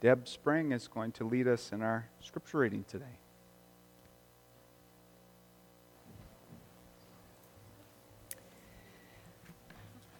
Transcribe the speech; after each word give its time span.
Deb 0.00 0.26
Spring 0.26 0.72
is 0.72 0.88
going 0.88 1.12
to 1.12 1.24
lead 1.24 1.46
us 1.46 1.72
in 1.72 1.82
our 1.82 2.08
scripture 2.20 2.60
reading 2.60 2.86
today. 2.88 3.18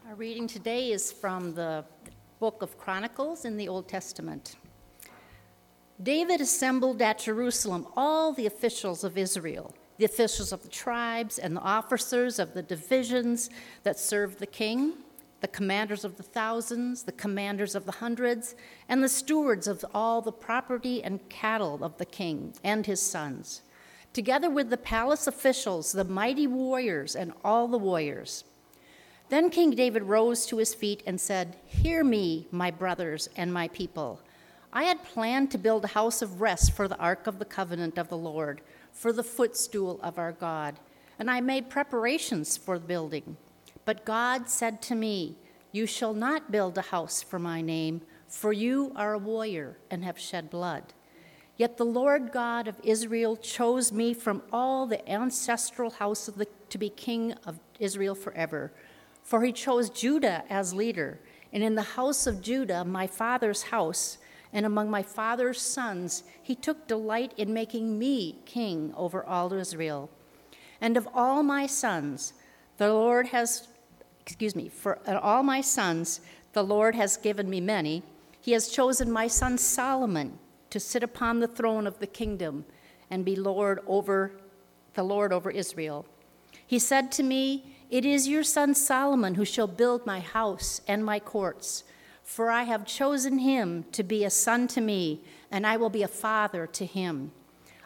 Our 0.06 0.14
reading 0.16 0.46
today 0.46 0.92
is 0.92 1.10
from 1.10 1.54
the 1.54 1.86
book 2.40 2.60
of 2.60 2.76
Chronicles 2.76 3.46
in 3.46 3.56
the 3.56 3.68
Old 3.68 3.88
Testament. 3.88 4.56
David 6.02 6.42
assembled 6.42 7.00
at 7.00 7.20
Jerusalem 7.20 7.86
all 7.96 8.34
the 8.34 8.44
officials 8.44 9.02
of 9.02 9.16
Israel, 9.16 9.74
the 9.96 10.04
officials 10.04 10.52
of 10.52 10.62
the 10.62 10.68
tribes 10.68 11.38
and 11.38 11.56
the 11.56 11.62
officers 11.62 12.38
of 12.38 12.52
the 12.52 12.62
divisions 12.62 13.48
that 13.84 13.98
served 13.98 14.40
the 14.40 14.46
king, 14.46 14.92
the 15.40 15.48
commanders 15.48 16.04
of 16.04 16.16
the 16.16 16.22
thousands, 16.22 17.04
the 17.04 17.12
commanders 17.12 17.74
of 17.74 17.86
the 17.86 17.92
hundreds, 17.92 18.54
and 18.88 19.02
the 19.02 19.08
stewards 19.08 19.66
of 19.66 19.84
all 19.94 20.20
the 20.20 20.32
property 20.32 21.02
and 21.02 21.28
cattle 21.28 21.82
of 21.82 21.96
the 21.98 22.04
king 22.04 22.52
and 22.62 22.86
his 22.86 23.00
sons, 23.00 23.62
together 24.12 24.50
with 24.50 24.70
the 24.70 24.76
palace 24.76 25.26
officials, 25.26 25.92
the 25.92 26.04
mighty 26.04 26.46
warriors, 26.46 27.16
and 27.16 27.32
all 27.44 27.68
the 27.68 27.78
warriors. 27.78 28.44
Then 29.30 29.48
King 29.48 29.70
David 29.70 30.02
rose 30.02 30.44
to 30.46 30.58
his 30.58 30.74
feet 30.74 31.02
and 31.06 31.20
said, 31.20 31.56
Hear 31.66 32.02
me, 32.02 32.48
my 32.50 32.70
brothers 32.70 33.28
and 33.36 33.52
my 33.52 33.68
people. 33.68 34.20
I 34.72 34.84
had 34.84 35.04
planned 35.04 35.50
to 35.52 35.58
build 35.58 35.84
a 35.84 35.88
house 35.88 36.20
of 36.20 36.40
rest 36.40 36.72
for 36.72 36.86
the 36.86 36.98
ark 36.98 37.26
of 37.26 37.38
the 37.38 37.44
covenant 37.44 37.96
of 37.96 38.08
the 38.08 38.16
Lord, 38.16 38.60
for 38.92 39.12
the 39.12 39.22
footstool 39.22 40.00
of 40.02 40.18
our 40.18 40.32
God, 40.32 40.78
and 41.18 41.30
I 41.30 41.40
made 41.40 41.70
preparations 41.70 42.56
for 42.56 42.78
the 42.78 42.86
building. 42.86 43.36
But 43.84 44.04
God 44.04 44.48
said 44.48 44.82
to 44.82 44.94
me, 44.94 45.36
You 45.72 45.86
shall 45.86 46.14
not 46.14 46.52
build 46.52 46.78
a 46.78 46.82
house 46.82 47.22
for 47.22 47.38
my 47.38 47.60
name, 47.60 48.02
for 48.28 48.52
you 48.52 48.92
are 48.94 49.14
a 49.14 49.18
warrior 49.18 49.78
and 49.90 50.04
have 50.04 50.18
shed 50.18 50.50
blood. 50.50 50.92
Yet 51.56 51.76
the 51.76 51.84
Lord 51.84 52.32
God 52.32 52.68
of 52.68 52.80
Israel 52.82 53.36
chose 53.36 53.92
me 53.92 54.14
from 54.14 54.42
all 54.52 54.86
the 54.86 55.06
ancestral 55.06 55.90
house 55.90 56.26
the, 56.26 56.46
to 56.70 56.78
be 56.78 56.88
king 56.88 57.34
of 57.44 57.58
Israel 57.78 58.14
forever. 58.14 58.72
For 59.22 59.44
he 59.44 59.52
chose 59.52 59.90
Judah 59.90 60.44
as 60.48 60.72
leader, 60.72 61.20
and 61.52 61.62
in 61.62 61.74
the 61.74 61.82
house 61.82 62.26
of 62.26 62.40
Judah, 62.40 62.84
my 62.84 63.06
father's 63.06 63.64
house, 63.64 64.18
and 64.52 64.64
among 64.64 64.90
my 64.90 65.02
father's 65.02 65.60
sons, 65.60 66.24
he 66.42 66.54
took 66.54 66.86
delight 66.86 67.32
in 67.36 67.52
making 67.52 67.98
me 67.98 68.38
king 68.46 68.92
over 68.96 69.24
all 69.24 69.52
Israel. 69.52 70.10
And 70.80 70.96
of 70.96 71.08
all 71.14 71.42
my 71.42 71.66
sons, 71.66 72.32
the 72.78 72.92
Lord 72.92 73.28
has, 73.28 73.68
excuse 74.22 74.54
me, 74.54 74.68
for 74.68 74.98
uh, 75.06 75.18
all 75.18 75.42
my 75.42 75.60
sons, 75.60 76.20
the 76.52 76.64
Lord 76.64 76.94
has 76.94 77.16
given 77.16 77.48
me 77.48 77.60
many. 77.60 78.02
He 78.40 78.52
has 78.52 78.68
chosen 78.68 79.10
my 79.10 79.26
son 79.26 79.58
Solomon 79.58 80.38
to 80.70 80.80
sit 80.80 81.02
upon 81.02 81.40
the 81.40 81.48
throne 81.48 81.86
of 81.86 81.98
the 81.98 82.06
kingdom 82.06 82.64
and 83.10 83.24
be 83.24 83.36
Lord 83.36 83.80
over 83.86 84.32
the 84.94 85.02
Lord 85.02 85.32
over 85.32 85.50
Israel. 85.50 86.06
He 86.66 86.78
said 86.78 87.10
to 87.12 87.22
me, 87.22 87.76
It 87.90 88.04
is 88.04 88.28
your 88.28 88.44
son 88.44 88.74
Solomon 88.74 89.34
who 89.34 89.44
shall 89.44 89.66
build 89.66 90.06
my 90.06 90.20
house 90.20 90.80
and 90.86 91.04
my 91.04 91.18
courts. 91.18 91.84
For 92.22 92.50
I 92.50 92.62
have 92.62 92.86
chosen 92.86 93.38
him 93.38 93.84
to 93.90 94.04
be 94.04 94.24
a 94.24 94.30
son 94.30 94.68
to 94.68 94.80
me, 94.80 95.20
and 95.50 95.66
I 95.66 95.76
will 95.76 95.90
be 95.90 96.04
a 96.04 96.08
father 96.08 96.66
to 96.68 96.86
him. 96.86 97.32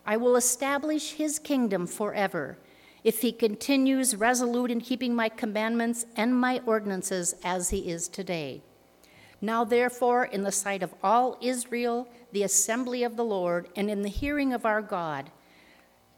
I 0.05 0.19
will 0.19 0.37
establish 0.37 1.13
his 1.13 1.39
kingdom 1.39 1.87
forever, 1.87 2.59
if 3.05 3.21
he 3.21 3.31
continues 3.31 4.17
resolute 4.17 4.71
in 4.71 4.81
keeping 4.81 5.15
my 5.15 5.29
commandments 5.29 6.07
and 6.17 6.35
my 6.35 6.61
ordinances 6.67 7.35
as 7.45 7.71
he 7.71 7.91
is 7.91 8.09
today. 8.09 8.63
Now, 9.41 9.63
therefore, 9.63 10.25
in 10.25 10.43
the 10.43 10.51
sight 10.51 10.83
of 10.83 10.95
all 11.03 11.37
Israel, 11.43 12.09
the 12.33 12.43
assembly 12.43 13.05
of 13.05 13.17
the 13.17 13.25
Lord, 13.25 13.69
and 13.77 13.91
in 13.91 14.01
the 14.01 14.09
hearing 14.09 14.55
of 14.55 14.65
our 14.65 14.81
God, 14.81 15.31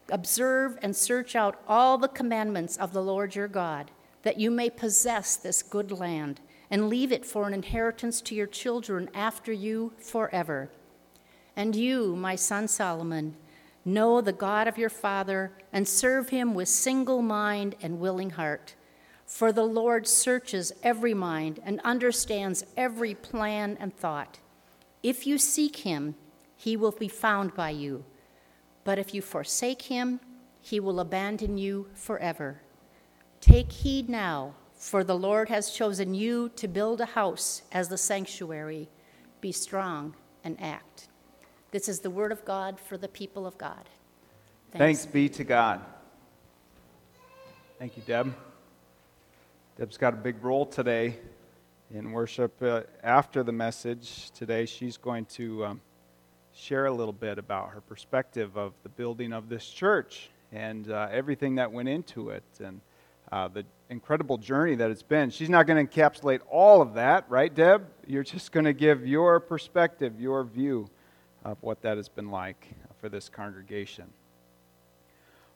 observe 0.09 0.77
and 0.81 0.95
search 0.95 1.35
out 1.35 1.61
all 1.67 1.97
the 1.97 2.07
commandments 2.07 2.77
of 2.77 2.93
the 2.93 3.03
Lord 3.03 3.35
your 3.35 3.49
God, 3.49 3.91
that 4.23 4.39
you 4.39 4.49
may 4.49 4.69
possess 4.69 5.35
this 5.35 5.61
good 5.61 5.91
land 5.91 6.39
and 6.71 6.87
leave 6.89 7.11
it 7.11 7.25
for 7.25 7.47
an 7.47 7.53
inheritance 7.53 8.21
to 8.21 8.35
your 8.35 8.47
children 8.47 9.09
after 9.13 9.51
you 9.51 9.91
forever. 9.99 10.69
And 11.55 11.75
you, 11.75 12.15
my 12.15 12.35
son 12.35 12.67
Solomon, 12.67 13.35
know 13.87 14.21
the 14.21 14.33
God 14.33 14.67
of 14.67 14.77
your 14.77 14.89
father 14.89 15.51
and 15.73 15.87
serve 15.87 16.29
him 16.29 16.53
with 16.53 16.69
single 16.69 17.21
mind 17.21 17.75
and 17.81 17.99
willing 17.99 18.31
heart. 18.31 18.75
For 19.25 19.51
the 19.51 19.63
Lord 19.63 20.07
searches 20.07 20.71
every 20.83 21.13
mind 21.13 21.59
and 21.65 21.81
understands 21.83 22.63
every 22.77 23.15
plan 23.15 23.77
and 23.79 23.95
thought. 23.95 24.39
If 25.01 25.25
you 25.25 25.37
seek 25.37 25.77
him, 25.77 26.15
he 26.55 26.77
will 26.77 26.91
be 26.91 27.07
found 27.07 27.55
by 27.55 27.71
you. 27.71 28.05
But 28.83 28.99
if 28.99 29.13
you 29.13 29.21
forsake 29.21 29.83
him, 29.83 30.19
he 30.61 30.79
will 30.79 30.99
abandon 30.99 31.57
you 31.57 31.87
forever. 31.93 32.61
Take 33.41 33.71
heed 33.71 34.09
now 34.09 34.53
for 34.77 35.03
the 35.03 35.17
Lord 35.17 35.49
has 35.49 35.71
chosen 35.71 36.13
you 36.13 36.49
to 36.49 36.67
build 36.67 37.01
a 37.01 37.05
house 37.05 37.63
as 37.71 37.89
the 37.89 37.97
sanctuary. 37.97 38.89
Be 39.41 39.51
strong 39.51 40.15
and 40.43 40.55
act. 40.61 41.07
This 41.77 41.89
is 41.89 41.99
the 41.99 42.09
word 42.09 42.31
of 42.31 42.43
God 42.43 42.79
for 42.79 42.97
the 42.97 43.07
people 43.07 43.45
of 43.45 43.55
God. 43.55 43.87
Thanks, 44.71 45.01
Thanks 45.01 45.05
be 45.05 45.29
to 45.29 45.43
God. 45.43 45.79
Thank 47.77 47.95
you, 47.95 48.01
Deb. 48.07 48.33
Deb's 49.77 49.95
got 49.95 50.15
a 50.15 50.17
big 50.17 50.43
role 50.43 50.65
today 50.65 51.17
in 51.93 52.13
worship. 52.13 52.59
Uh, 52.63 52.81
after 53.03 53.43
the 53.43 53.51
message 53.51 54.31
today, 54.31 54.65
she's 54.65 54.97
going 54.97 55.25
to 55.25 55.65
um, 55.65 55.81
share 56.51 56.87
a 56.87 56.91
little 56.91 57.13
bit 57.13 57.37
about 57.37 57.69
her 57.69 57.81
perspective 57.81 58.57
of 58.57 58.73
the 58.81 58.89
building 58.89 59.31
of 59.31 59.47
this 59.47 59.69
church 59.69 60.31
and 60.51 60.89
uh, 60.89 61.09
everything 61.11 61.53
that 61.57 61.71
went 61.71 61.89
into 61.89 62.31
it. 62.31 62.43
And 62.59 62.81
uh, 63.31 63.49
the 63.49 63.65
incredible 63.91 64.39
journey 64.39 64.73
that 64.73 64.89
it's 64.89 65.03
been. 65.03 65.29
She's 65.29 65.47
not 65.47 65.67
going 65.67 65.87
to 65.87 65.95
encapsulate 65.95 66.39
all 66.49 66.81
of 66.81 66.95
that, 66.95 67.29
right, 67.29 67.53
Deb? 67.53 67.85
You're 68.07 68.23
just 68.23 68.51
going 68.51 68.65
to 68.65 68.73
give 68.73 69.05
your 69.05 69.39
perspective, 69.39 70.19
your 70.19 70.43
view 70.43 70.89
of 71.43 71.57
what 71.61 71.81
that 71.81 71.97
has 71.97 72.09
been 72.09 72.29
like 72.29 72.67
for 72.99 73.09
this 73.09 73.29
congregation. 73.29 74.05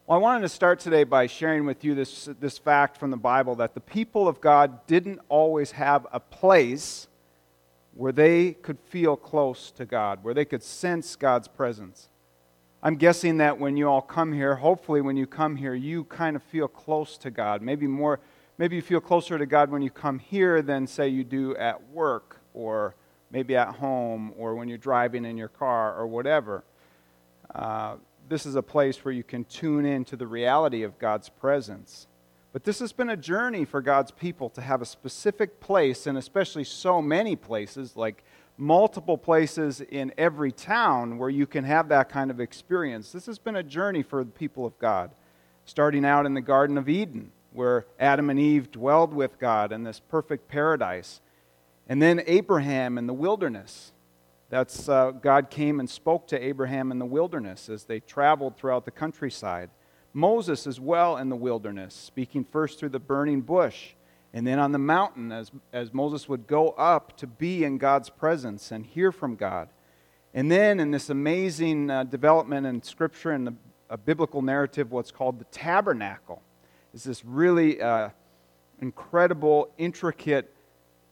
Well, 0.07 0.17
I 0.17 0.21
wanted 0.21 0.41
to 0.41 0.49
start 0.49 0.79
today 0.79 1.03
by 1.03 1.27
sharing 1.27 1.65
with 1.65 1.83
you 1.83 1.95
this, 1.95 2.27
this 2.39 2.57
fact 2.57 2.97
from 2.97 3.11
the 3.11 3.17
Bible 3.17 3.55
that 3.55 3.73
the 3.73 3.79
people 3.79 4.27
of 4.27 4.41
God 4.41 4.85
didn't 4.87 5.19
always 5.29 5.71
have 5.71 6.07
a 6.11 6.19
place 6.19 7.07
where 7.93 8.11
they 8.11 8.53
could 8.53 8.79
feel 8.79 9.15
close 9.15 9.71
to 9.71 9.85
God, 9.85 10.23
where 10.23 10.33
they 10.33 10.45
could 10.45 10.63
sense 10.63 11.15
God's 11.15 11.47
presence. 11.47 12.09
I'm 12.83 12.95
guessing 12.95 13.37
that 13.37 13.59
when 13.59 13.77
you 13.77 13.87
all 13.87 14.01
come 14.01 14.33
here, 14.33 14.55
hopefully 14.55 15.01
when 15.01 15.17
you 15.17 15.27
come 15.27 15.55
here, 15.55 15.75
you 15.75 16.05
kind 16.05 16.35
of 16.35 16.43
feel 16.43 16.67
close 16.67 17.17
to 17.19 17.29
God. 17.29 17.61
Maybe 17.61 17.85
more, 17.85 18.19
maybe 18.57 18.75
you 18.75 18.81
feel 18.81 19.01
closer 19.01 19.37
to 19.37 19.45
God 19.45 19.69
when 19.69 19.83
you 19.83 19.91
come 19.91 20.17
here 20.17 20.61
than 20.61 20.87
say 20.87 21.07
you 21.07 21.23
do 21.23 21.55
at 21.57 21.89
work 21.89 22.41
or 22.53 22.95
maybe 23.31 23.55
at 23.55 23.75
home 23.75 24.33
or 24.37 24.55
when 24.55 24.67
you're 24.67 24.77
driving 24.77 25.25
in 25.25 25.37
your 25.37 25.47
car 25.47 25.95
or 25.95 26.07
whatever. 26.07 26.63
Uh, 27.53 27.95
this 28.29 28.45
is 28.45 28.55
a 28.55 28.63
place 28.63 29.03
where 29.03 29.13
you 29.13 29.23
can 29.23 29.43
tune 29.45 29.85
in 29.85 30.05
to 30.05 30.15
the 30.15 30.27
reality 30.27 30.83
of 30.83 30.97
God's 30.99 31.29
presence. 31.29 32.07
But 32.53 32.63
this 32.63 32.79
has 32.79 32.91
been 32.91 33.09
a 33.09 33.17
journey 33.17 33.65
for 33.65 33.81
God's 33.81 34.11
people 34.11 34.49
to 34.51 34.61
have 34.61 34.81
a 34.81 34.85
specific 34.85 35.59
place, 35.59 36.05
and 36.05 36.17
especially 36.17 36.65
so 36.65 37.01
many 37.01 37.35
places 37.35 37.95
like 37.95 38.23
multiple 38.57 39.17
places 39.17 39.81
in 39.81 40.13
every 40.17 40.51
town 40.51 41.17
where 41.17 41.29
you 41.29 41.47
can 41.47 41.63
have 41.63 41.89
that 41.89 42.09
kind 42.09 42.29
of 42.29 42.39
experience. 42.39 43.11
This 43.11 43.25
has 43.25 43.39
been 43.39 43.55
a 43.55 43.63
journey 43.63 44.03
for 44.03 44.23
the 44.23 44.31
people 44.31 44.65
of 44.65 44.77
God, 44.79 45.11
starting 45.65 46.05
out 46.05 46.25
in 46.25 46.33
the 46.33 46.41
Garden 46.41 46.77
of 46.77 46.89
Eden, 46.89 47.31
where 47.53 47.85
Adam 47.99 48.29
and 48.29 48.39
Eve 48.39 48.69
dwelled 48.71 49.13
with 49.13 49.39
God 49.39 49.71
in 49.71 49.83
this 49.83 49.99
perfect 49.99 50.47
paradise. 50.47 51.22
And 51.87 52.01
then 52.01 52.22
Abraham 52.28 52.97
in 52.97 53.07
the 53.07 53.13
wilderness. 53.13 53.91
That's 54.49 54.89
uh, 54.89 55.11
God 55.11 55.49
came 55.49 55.79
and 55.79 55.89
spoke 55.89 56.28
to 56.28 56.43
Abraham 56.43 56.91
in 56.91 56.99
the 56.99 57.05
wilderness 57.05 57.69
as 57.69 57.85
they 57.85 57.99
traveled 57.99 58.57
throughout 58.57 58.85
the 58.85 58.91
countryside. 58.91 59.69
Moses 60.13 60.67
as 60.67 60.79
well 60.79 61.17
in 61.17 61.29
the 61.29 61.35
wilderness, 61.35 61.93
speaking 61.93 62.43
first 62.43 62.79
through 62.79 62.89
the 62.89 62.99
burning 62.99 63.41
bush 63.41 63.93
and 64.33 64.47
then 64.47 64.59
on 64.59 64.72
the 64.72 64.79
mountain, 64.79 65.31
as, 65.31 65.51
as 65.73 65.93
Moses 65.93 66.29
would 66.29 66.47
go 66.47 66.69
up 66.72 67.17
to 67.17 67.28
be 67.28 67.63
in 67.63 67.78
God's 67.78 68.09
presence 68.09 68.72
and 68.72 68.85
hear 68.85 69.11
from 69.11 69.35
God. 69.35 69.67
And 70.34 70.49
then 70.49 70.79
in 70.79 70.91
this 70.91 71.09
amazing 71.09 71.89
uh, 71.89 72.05
development 72.05 72.66
in 72.66 72.81
Scripture 72.81 73.31
and 73.31 73.47
the 73.47 73.53
a 73.91 73.97
biblical 73.97 74.41
narrative, 74.41 74.89
what's 74.89 75.11
called 75.11 75.37
the 75.37 75.45
tabernacle, 75.45 76.41
is 76.93 77.03
this 77.03 77.25
really 77.25 77.81
uh, 77.81 78.07
incredible, 78.79 79.69
intricate 79.77 80.55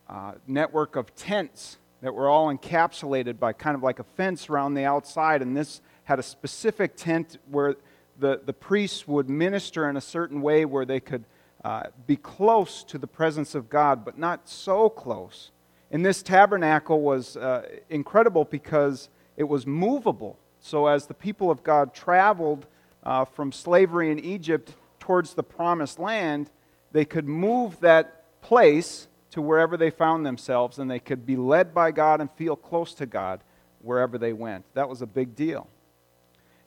uh, 0.10 0.34
network 0.48 0.96
of 0.96 1.16
tents 1.16 1.78
that 2.02 2.14
were 2.14 2.28
all 2.28 2.54
encapsulated 2.54 3.40
by 3.40 3.54
kind 3.54 3.76
of 3.76 3.84
like 3.84 4.00
a 4.00 4.04
fence 4.04 4.50
around 4.50 4.74
the 4.74 4.84
outside. 4.84 5.42
And 5.42 5.56
this 5.56 5.82
had 6.06 6.18
a 6.18 6.24
specific 6.24 6.96
tent 6.96 7.38
where 7.50 7.76
the, 8.18 8.42
the 8.44 8.54
priests 8.54 9.08
would 9.08 9.30
minister 9.30 9.90
in 9.90 9.98
a 9.98 10.02
certain 10.02 10.42
way 10.42 10.66
where 10.66 10.86
they 10.86 11.00
could 11.00 11.26
uh, 11.64 11.84
be 12.08 12.16
close 12.16 12.84
to 12.86 12.98
the 12.98 13.08
presence 13.08 13.54
of 13.54 13.70
God, 13.70 14.04
but 14.04 14.18
not 14.18 14.48
so 14.50 14.90
close. 14.90 15.52
And 15.92 16.06
this 16.06 16.24
tabernacle 16.24 17.02
was 17.02 17.38
uh, 17.38 17.68
incredible 17.90 18.46
because 18.46 19.10
it 19.38 19.44
was 19.44 19.68
movable. 19.68 20.40
So, 20.62 20.88
as 20.88 21.08
the 21.08 21.14
people 21.14 21.52
of 21.52 21.64
God 21.64 21.94
traveled 21.94 22.66
uh, 23.04 23.26
from 23.26 23.52
slavery 23.52 24.12
in 24.12 24.20
Egypt 24.20 24.74
towards 25.00 25.34
the 25.34 25.44
promised 25.44 26.00
land, 26.00 26.50
they 26.92 27.06
could 27.06 27.28
move 27.28 27.80
that 27.82 28.42
place 28.42 29.08
to 29.32 29.42
wherever 29.42 29.78
they 29.78 29.90
found 29.90 30.26
themselves, 30.26 30.80
and 30.80 30.90
they 30.90 31.00
could 31.00 31.26
be 31.26 31.36
led 31.36 31.74
by 31.74 31.92
God 31.92 32.22
and 32.22 32.32
feel 32.32 32.56
close 32.56 32.94
to 32.96 33.06
God 33.06 33.42
wherever 33.82 34.18
they 34.18 34.34
went. 34.34 34.66
That 34.74 34.90
was 34.90 35.02
a 35.02 35.08
big 35.08 35.36
deal. 35.36 35.68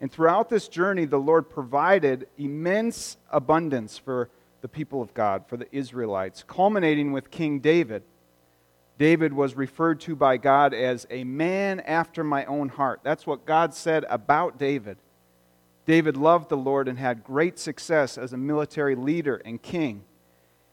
And 0.01 0.11
throughout 0.11 0.49
this 0.49 0.69
journey, 0.69 1.05
the 1.05 1.19
Lord 1.19 1.49
provided 1.49 2.27
immense 2.37 3.17
abundance 3.31 3.99
for 3.99 4.31
the 4.61 4.69
people 4.69 5.03
of 5.03 5.15
God, 5.15 5.45
for 5.47 5.57
the 5.57 5.69
Israelites, 5.75 6.45
culminating 6.47 7.13
with 7.13 7.31
King 7.31 7.61
David. 7.61 8.03
David 8.99 9.33
was 9.33 9.57
referred 9.57 10.01
to 10.03 10.15
by 10.15 10.37
God 10.37 10.75
as 10.75 11.07
a 11.11 11.25
man 11.25 11.81
after 11.81 12.23
my 12.23 12.45
own 12.45 12.69
heart. 12.69 13.01
That's 13.03 13.27
what 13.27 13.47
God 13.47 13.75
said 13.75 14.05
about 14.09 14.59
David. 14.59 14.99
David 15.87 16.17
loved 16.17 16.49
the 16.49 16.57
Lord 16.57 16.87
and 16.87 16.99
had 16.99 17.25
great 17.25 17.59
success 17.59 18.17
as 18.17 18.33
a 18.33 18.37
military 18.37 18.95
leader 18.95 19.43
and 19.45 19.61
king. 19.61 20.05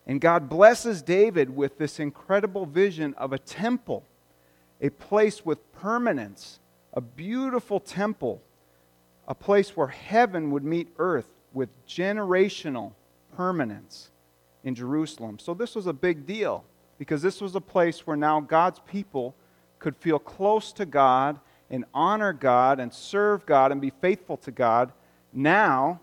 And 0.10 0.20
God 0.20 0.50
blesses 0.50 1.04
David 1.04 1.56
with 1.56 1.78
this 1.78 2.00
incredible 2.00 2.66
vision 2.66 3.14
of 3.14 3.32
a 3.32 3.38
temple, 3.38 4.04
a 4.82 4.90
place 4.90 5.46
with 5.46 5.72
permanence, 5.72 6.60
a 6.96 7.00
beautiful 7.00 7.80
temple, 7.80 8.42
a 9.28 9.36
place 9.36 9.78
where 9.78 9.90
heaven 9.90 10.50
would 10.50 10.64
meet 10.64 10.88
earth 10.98 11.30
with 11.54 11.70
generational 11.86 12.94
permanence 13.38 14.10
in 14.64 14.74
Jerusalem. 14.74 15.38
So 15.38 15.54
this 15.54 15.76
was 15.76 15.86
a 15.86 15.94
big 15.94 16.26
deal 16.26 16.66
because 16.98 17.22
this 17.22 17.40
was 17.40 17.54
a 17.54 17.62
place 17.62 18.08
where 18.08 18.18
now 18.18 18.40
God's 18.40 18.80
people 18.80 19.36
could 19.78 19.96
feel 19.96 20.18
close 20.18 20.72
to 20.74 20.88
God 20.88 21.40
and 21.70 21.86
honor 21.94 22.34
God 22.34 22.80
and 22.80 22.92
serve 22.92 23.46
God 23.46 23.72
and 23.72 23.80
be 23.80 23.92
faithful 23.92 24.38
to 24.38 24.50
God 24.50 24.92
now 25.32 26.00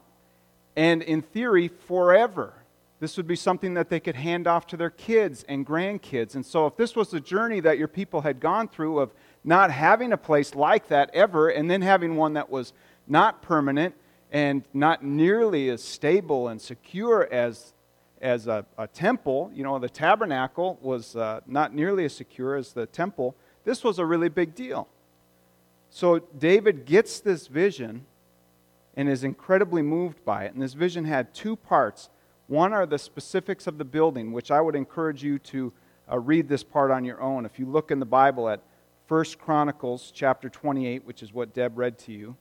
and 0.76 1.02
in 1.02 1.22
theory 1.22 1.66
forever. 1.66 2.54
This 2.98 3.16
would 3.16 3.26
be 3.26 3.36
something 3.36 3.74
that 3.74 3.90
they 3.90 4.00
could 4.00 4.16
hand 4.16 4.46
off 4.46 4.66
to 4.68 4.76
their 4.76 4.90
kids 4.90 5.44
and 5.48 5.66
grandkids. 5.66 6.34
And 6.34 6.44
so, 6.44 6.66
if 6.66 6.76
this 6.76 6.96
was 6.96 7.10
the 7.10 7.20
journey 7.20 7.60
that 7.60 7.78
your 7.78 7.88
people 7.88 8.22
had 8.22 8.40
gone 8.40 8.68
through 8.68 9.00
of 9.00 9.12
not 9.44 9.70
having 9.70 10.12
a 10.12 10.16
place 10.16 10.54
like 10.54 10.88
that 10.88 11.10
ever, 11.12 11.48
and 11.48 11.70
then 11.70 11.82
having 11.82 12.16
one 12.16 12.32
that 12.34 12.48
was 12.48 12.72
not 13.06 13.42
permanent 13.42 13.94
and 14.32 14.64
not 14.72 15.04
nearly 15.04 15.68
as 15.68 15.84
stable 15.84 16.48
and 16.48 16.60
secure 16.60 17.28
as 17.30 17.74
as 18.20 18.46
a, 18.46 18.64
a 18.78 18.86
temple. 18.86 19.50
You 19.54 19.62
know, 19.62 19.78
the 19.78 19.88
tabernacle 19.88 20.78
was 20.80 21.16
uh, 21.16 21.40
not 21.46 21.74
nearly 21.74 22.06
as 22.06 22.14
secure 22.14 22.56
as 22.56 22.72
the 22.72 22.86
temple. 22.86 23.36
This 23.64 23.84
was 23.84 23.98
a 23.98 24.06
really 24.06 24.28
big 24.28 24.54
deal. 24.54 24.88
So 25.90 26.18
David 26.18 26.86
gets 26.86 27.20
this 27.20 27.46
vision 27.46 28.06
and 28.96 29.08
is 29.08 29.24
incredibly 29.24 29.82
moved 29.82 30.24
by 30.24 30.44
it. 30.44 30.54
And 30.54 30.62
this 30.62 30.72
vision 30.72 31.04
had 31.04 31.34
two 31.34 31.56
parts. 31.56 32.08
One 32.48 32.72
are 32.72 32.86
the 32.86 32.98
specifics 32.98 33.66
of 33.66 33.78
the 33.78 33.84
building, 33.84 34.32
which 34.32 34.50
I 34.50 34.60
would 34.60 34.76
encourage 34.76 35.22
you 35.22 35.38
to 35.40 35.72
uh, 36.10 36.18
read 36.18 36.48
this 36.48 36.62
part 36.62 36.90
on 36.90 37.04
your 37.04 37.20
own. 37.20 37.44
If 37.44 37.58
you 37.58 37.66
look 37.66 37.90
in 37.90 37.98
the 37.98 38.06
Bible 38.06 38.48
at 38.48 38.62
1 39.08 39.24
Chronicles 39.38 40.12
chapter 40.14 40.48
28, 40.48 41.04
which 41.04 41.22
is 41.22 41.32
what 41.32 41.54
Deb 41.54 41.76
read 41.76 41.98
to 42.00 42.12
you, 42.12 42.36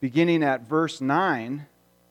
beginning 0.00 0.42
at 0.42 0.68
verse 0.68 1.00
9, 1.00 1.66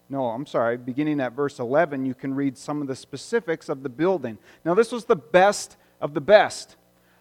no, 0.10 0.26
I'm 0.26 0.48
sorry, 0.48 0.78
beginning 0.78 1.20
at 1.22 1.34
verse 1.34 1.60
11, 1.60 2.06
you 2.06 2.16
can 2.16 2.34
read 2.34 2.58
some 2.58 2.82
of 2.82 2.88
the 2.88 2.96
specifics 2.96 3.70
of 3.70 3.84
the 3.84 3.90
building. 3.90 4.38
Now, 4.66 4.74
this 4.74 4.92
was 4.92 5.06
the 5.06 5.16
best 5.16 5.78
of 6.02 6.14
the 6.14 6.22
best. 6.22 6.76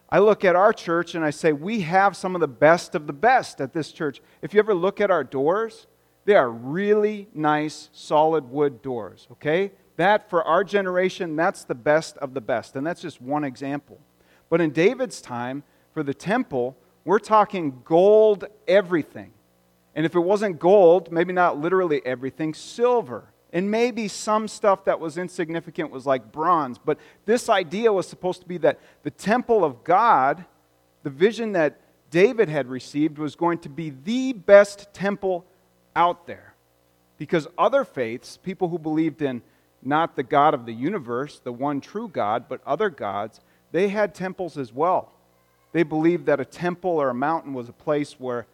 I 0.08 0.18
look 0.18 0.44
at 0.44 0.56
our 0.56 0.72
church 0.72 1.14
and 1.14 1.24
I 1.24 1.30
say, 1.30 1.52
we 1.52 1.82
have 1.82 2.16
some 2.16 2.34
of 2.34 2.40
the 2.40 2.48
best 2.48 2.94
of 2.94 3.06
the 3.06 3.12
best 3.12 3.60
at 3.60 3.72
this 3.72 3.92
church. 3.92 4.20
If 4.40 4.52
you 4.52 4.60
ever 4.60 4.74
look 4.74 5.00
at 5.00 5.10
our 5.10 5.24
doors, 5.24 5.86
they 6.24 6.34
are 6.34 6.50
really 6.50 7.28
nice, 7.34 7.88
solid 7.92 8.50
wood 8.50 8.82
doors, 8.82 9.26
okay? 9.32 9.72
That, 9.96 10.30
for 10.30 10.42
our 10.42 10.64
generation, 10.64 11.36
that's 11.36 11.64
the 11.64 11.74
best 11.74 12.16
of 12.18 12.34
the 12.34 12.40
best. 12.40 12.76
And 12.76 12.86
that's 12.86 13.02
just 13.02 13.20
one 13.20 13.44
example. 13.44 14.00
But 14.48 14.60
in 14.60 14.70
David's 14.70 15.20
time, 15.20 15.64
for 15.92 16.02
the 16.02 16.14
temple, 16.14 16.76
we're 17.04 17.18
talking 17.18 17.82
gold 17.84 18.46
everything. 18.66 19.32
And 19.94 20.06
if 20.06 20.14
it 20.14 20.20
wasn't 20.20 20.58
gold, 20.58 21.12
maybe 21.12 21.32
not 21.32 21.58
literally 21.58 22.04
everything, 22.06 22.54
silver. 22.54 23.32
And 23.52 23.70
maybe 23.70 24.08
some 24.08 24.48
stuff 24.48 24.86
that 24.86 24.98
was 24.98 25.18
insignificant 25.18 25.90
was 25.90 26.06
like 26.06 26.32
bronze. 26.32 26.78
But 26.78 26.98
this 27.26 27.50
idea 27.50 27.92
was 27.92 28.08
supposed 28.08 28.40
to 28.40 28.48
be 28.48 28.56
that 28.58 28.80
the 29.02 29.10
temple 29.10 29.64
of 29.64 29.84
God, 29.84 30.46
the 31.02 31.10
vision 31.10 31.52
that 31.52 31.78
David 32.10 32.48
had 32.48 32.68
received, 32.68 33.18
was 33.18 33.36
going 33.36 33.58
to 33.58 33.68
be 33.68 33.90
the 33.90 34.32
best 34.32 34.94
temple 34.94 35.44
out 35.94 36.26
there. 36.26 36.54
Because 37.18 37.46
other 37.58 37.84
faiths, 37.84 38.38
people 38.38 38.68
who 38.68 38.78
believed 38.78 39.20
in 39.20 39.42
not 39.82 40.16
the 40.16 40.22
God 40.22 40.54
of 40.54 40.66
the 40.66 40.72
universe, 40.72 41.40
the 41.42 41.52
one 41.52 41.80
true 41.80 42.08
God, 42.08 42.46
but 42.48 42.60
other 42.66 42.88
gods, 42.88 43.40
they 43.72 43.88
had 43.88 44.14
temples 44.14 44.56
as 44.56 44.72
well. 44.72 45.12
They 45.72 45.82
believed 45.82 46.26
that 46.26 46.40
a 46.40 46.44
temple 46.44 46.90
or 46.90 47.10
a 47.10 47.14
mountain 47.14 47.54
was 47.54 47.68
a 47.68 47.72
place 47.72 48.12
where 48.18 48.46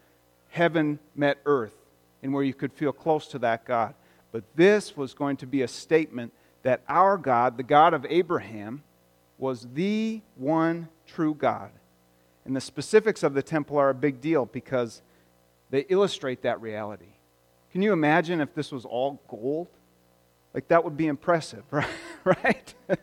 heaven 0.49 0.99
met 1.15 1.39
earth 1.45 1.75
and 2.23 2.33
where 2.33 2.45
you 2.45 2.55
could 2.55 2.73
feel 2.73 2.93
close 2.93 3.27
to 3.29 3.39
that 3.41 3.65
God. 3.65 3.95
But 4.33 4.45
this 4.55 4.97
was 4.97 5.15
going 5.15 5.37
to 5.39 5.47
be 5.47 5.63
a 5.63 5.69
statement 5.69 6.33
that 6.63 6.83
our 6.89 7.17
God, 7.17 7.57
the 7.57 7.63
God 7.63 7.95
of 7.95 8.07
Abraham, 8.09 8.83
was 9.37 9.67
the 9.75 10.21
one 10.37 10.89
true 11.07 11.35
God. 11.35 11.71
And 12.45 12.55
the 12.57 12.61
specifics 12.61 13.23
of 13.23 13.35
the 13.35 13.43
temple 13.43 13.77
are 13.77 13.91
a 13.91 13.95
big 13.95 14.21
deal 14.21 14.47
because 14.47 15.03
they 15.71 15.81
illustrate 15.89 16.43
that 16.43 16.61
reality. 16.61 17.13
Can 17.73 17.83
you 17.83 17.93
imagine 17.93 18.41
if 18.41 18.55
this 18.55 18.73
was 18.73 18.85
all 18.85 19.21
gold? 19.29 19.69
Like, 20.59 20.67
that 20.67 20.83
would 20.83 20.97
be 20.97 21.07
impressive, 21.07 21.63
right? 21.71 21.87
Right? 22.25 22.75
and 22.89 22.99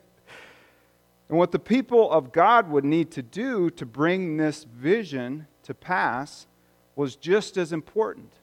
what 1.29 1.53
the 1.53 1.57
people 1.57 2.11
of 2.11 2.33
God 2.33 2.69
would 2.69 2.83
need 2.83 3.11
to 3.11 3.21
do 3.21 3.69
to 3.69 3.85
bring 3.85 4.35
this 4.35 4.65
vision 4.65 5.47
to 5.63 5.73
pass 5.73 6.47
was 6.97 7.15
just 7.15 7.55
as 7.55 7.71
important. 7.71 8.33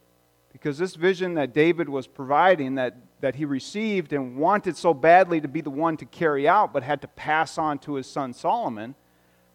Because 0.51 0.79
this 0.79 0.95
vision 0.95 1.35
that 1.35 1.53
David 1.53 1.91
was 1.91 2.07
providing, 2.07 2.77
that, 2.77 2.97
that 3.21 3.35
he 3.35 3.45
received 3.45 4.15
and 4.15 4.39
wanted 4.39 4.79
so 4.79 4.95
badly 4.95 5.43
to 5.43 5.49
be 5.49 5.61
the 5.61 5.69
one 5.69 5.99
to 5.99 6.07
carry 6.07 6.49
out, 6.49 6.73
but 6.73 6.83
had 6.83 7.03
to 7.03 7.09
pass 7.09 7.59
on 7.59 7.79
to 7.81 7.97
his 7.97 8.07
son 8.07 8.33
Solomon, 8.33 8.95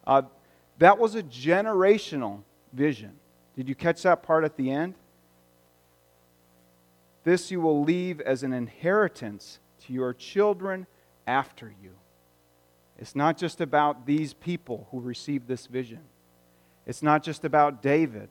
uh, 0.06 0.22
that 0.78 1.00
was 1.00 1.16
a 1.16 1.22
generational 1.24 2.42
vision. 2.72 3.18
Did 3.56 3.68
you 3.68 3.74
catch 3.74 4.02
that 4.02 4.22
part 4.22 4.44
at 4.44 4.56
the 4.56 4.70
end? 4.70 4.94
This 7.28 7.50
you 7.50 7.60
will 7.60 7.84
leave 7.84 8.22
as 8.22 8.42
an 8.42 8.54
inheritance 8.54 9.58
to 9.84 9.92
your 9.92 10.14
children 10.14 10.86
after 11.26 11.74
you. 11.82 11.90
It's 12.98 13.14
not 13.14 13.36
just 13.36 13.60
about 13.60 14.06
these 14.06 14.32
people 14.32 14.88
who 14.90 15.00
received 15.00 15.46
this 15.46 15.66
vision. 15.66 16.00
It's 16.86 17.02
not 17.02 17.22
just 17.22 17.44
about 17.44 17.82
David. 17.82 18.30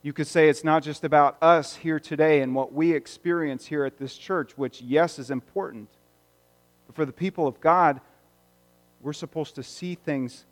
You 0.00 0.14
could 0.14 0.26
say 0.26 0.48
it's 0.48 0.64
not 0.64 0.82
just 0.82 1.04
about 1.04 1.36
us 1.42 1.76
here 1.76 2.00
today 2.00 2.40
and 2.40 2.54
what 2.54 2.72
we 2.72 2.94
experience 2.94 3.66
here 3.66 3.84
at 3.84 3.98
this 3.98 4.16
church, 4.16 4.56
which, 4.56 4.80
yes, 4.80 5.18
is 5.18 5.30
important. 5.30 5.90
But 6.86 6.96
for 6.96 7.04
the 7.04 7.12
people 7.12 7.46
of 7.46 7.60
God, 7.60 8.00
we're 9.02 9.12
supposed 9.12 9.56
to 9.56 9.62
see 9.62 9.94
things 9.94 10.46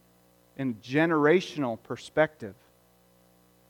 in 0.58 0.74
generational 0.82 1.82
perspective. 1.82 2.56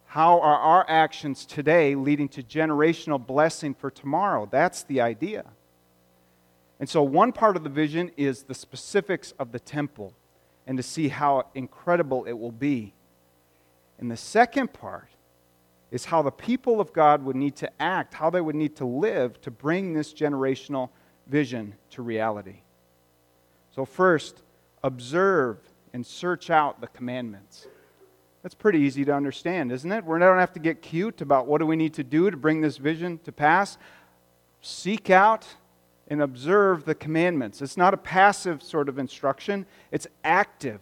How 0.09 0.41
are 0.41 0.57
our 0.57 0.87
actions 0.89 1.45
today 1.45 1.95
leading 1.95 2.31
to 2.31 2.43
generational 2.43 3.25
blessing 3.25 3.75
for 3.75 3.91
tomorrow? 3.91 4.49
That's 4.51 4.83
the 4.85 5.03
idea. 5.03 5.45
And 6.81 6.89
so, 6.89 7.03
one 7.03 7.31
part 7.31 7.59
of 7.59 7.63
the 7.63 7.69
vision 7.69 8.11
is 8.17 8.45
the 8.45 8.55
specifics 8.55 9.33
of 9.33 9.53
the 9.53 9.61
temple 9.61 10.15
and 10.67 10.79
to 10.79 10.83
see 10.83 11.09
how 11.09 11.49
incredible 11.55 12.25
it 12.25 12.33
will 12.33 12.53
be. 12.53 12.95
And 13.99 14.11
the 14.11 14.17
second 14.17 14.73
part 14.73 15.11
is 15.91 16.07
how 16.07 16.23
the 16.23 16.31
people 16.31 16.81
of 16.81 16.95
God 16.95 17.23
would 17.25 17.37
need 17.37 17.57
to 17.57 17.71
act, 17.79 18.15
how 18.15 18.31
they 18.31 18.41
would 18.41 18.57
need 18.57 18.77
to 18.77 18.87
live 18.87 19.39
to 19.43 19.51
bring 19.51 19.93
this 19.93 20.15
generational 20.15 20.89
vision 21.27 21.75
to 21.91 22.01
reality. 22.01 22.63
So, 23.75 23.85
first, 23.85 24.43
observe 24.83 25.59
and 25.93 26.07
search 26.07 26.49
out 26.49 26.81
the 26.81 26.87
commandments. 26.87 27.67
That's 28.49 28.55
pretty 28.55 28.79
easy 28.79 29.05
to 29.05 29.13
understand, 29.13 29.71
isn't 29.71 29.93
it? 29.93 30.07
We 30.07 30.19
don't 30.19 30.39
have 30.39 30.55
to 30.55 30.59
get 30.59 30.81
cute 30.81 31.21
about 31.21 31.47
what 31.47 31.59
do 31.59 31.67
we 31.67 31.77
need 31.77 31.93
to 31.93 32.03
do 32.03 32.31
to 32.31 32.37
bring 32.39 32.63
this 32.63 32.79
vision 32.79 33.19
to 33.25 33.31
pass. 33.31 33.77
Seek 34.63 35.11
out 35.11 35.47
and 36.09 36.23
observe 36.23 36.87
the 36.87 36.95
commandments. 36.95 37.61
It's 37.61 37.77
not 37.77 37.93
a 37.93 37.99
passive 37.99 38.63
sort 38.63 38.89
of 38.89 38.99
instruction, 38.99 39.67
it's 39.93 40.07
active. 40.25 40.81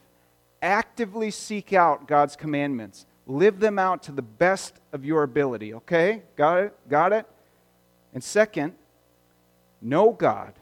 Actively 0.63 1.33
seek 1.33 1.73
out 1.73 2.07
God's 2.07 2.37
commandments 2.37 3.05
live 3.27 3.59
them 3.59 3.81
out 3.81 4.05
to 4.05 4.13
the 4.13 4.23
best 4.23 4.75
of 4.93 5.05
your 5.05 5.25
ability. 5.25 5.75
Okay? 5.75 6.23
Got 6.37 6.59
it? 6.59 6.75
Got 6.89 7.13
it? 7.13 7.27
And 8.15 8.23
second, 8.23 8.75
know 9.83 10.13
God. 10.13 10.53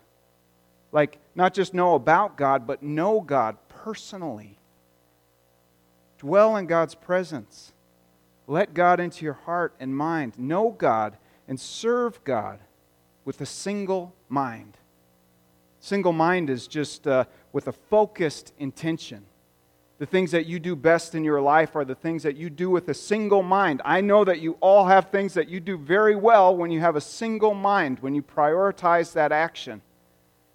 Like, 0.90 1.18
not 1.34 1.52
just 1.52 1.74
know 1.74 1.96
about 1.96 2.38
God, 2.38 2.66
but 2.66 2.82
know 2.82 3.20
God 3.20 3.58
personally. 3.68 4.56
Dwell 6.24 6.56
in 6.56 6.64
God's 6.64 6.94
presence. 6.94 7.74
Let 8.46 8.72
God 8.72 8.98
into 8.98 9.26
your 9.26 9.34
heart 9.34 9.74
and 9.78 9.94
mind. 9.94 10.38
Know 10.38 10.70
God 10.70 11.18
and 11.46 11.60
serve 11.60 12.24
God 12.24 12.60
with 13.26 13.42
a 13.42 13.46
single 13.46 14.14
mind. 14.30 14.78
Single 15.80 16.14
mind 16.14 16.48
is 16.48 16.66
just 16.66 17.06
uh, 17.06 17.26
with 17.52 17.68
a 17.68 17.72
focused 17.72 18.54
intention. 18.58 19.26
The 19.98 20.06
things 20.06 20.30
that 20.30 20.46
you 20.46 20.58
do 20.58 20.74
best 20.74 21.14
in 21.14 21.24
your 21.24 21.42
life 21.42 21.76
are 21.76 21.84
the 21.84 21.94
things 21.94 22.22
that 22.22 22.36
you 22.36 22.48
do 22.48 22.70
with 22.70 22.88
a 22.88 22.94
single 22.94 23.42
mind. 23.42 23.82
I 23.84 24.00
know 24.00 24.24
that 24.24 24.40
you 24.40 24.56
all 24.62 24.86
have 24.86 25.10
things 25.10 25.34
that 25.34 25.50
you 25.50 25.60
do 25.60 25.76
very 25.76 26.16
well 26.16 26.56
when 26.56 26.70
you 26.70 26.80
have 26.80 26.96
a 26.96 27.02
single 27.02 27.52
mind, 27.52 27.98
when 27.98 28.14
you 28.14 28.22
prioritize 28.22 29.12
that 29.12 29.30
action, 29.30 29.82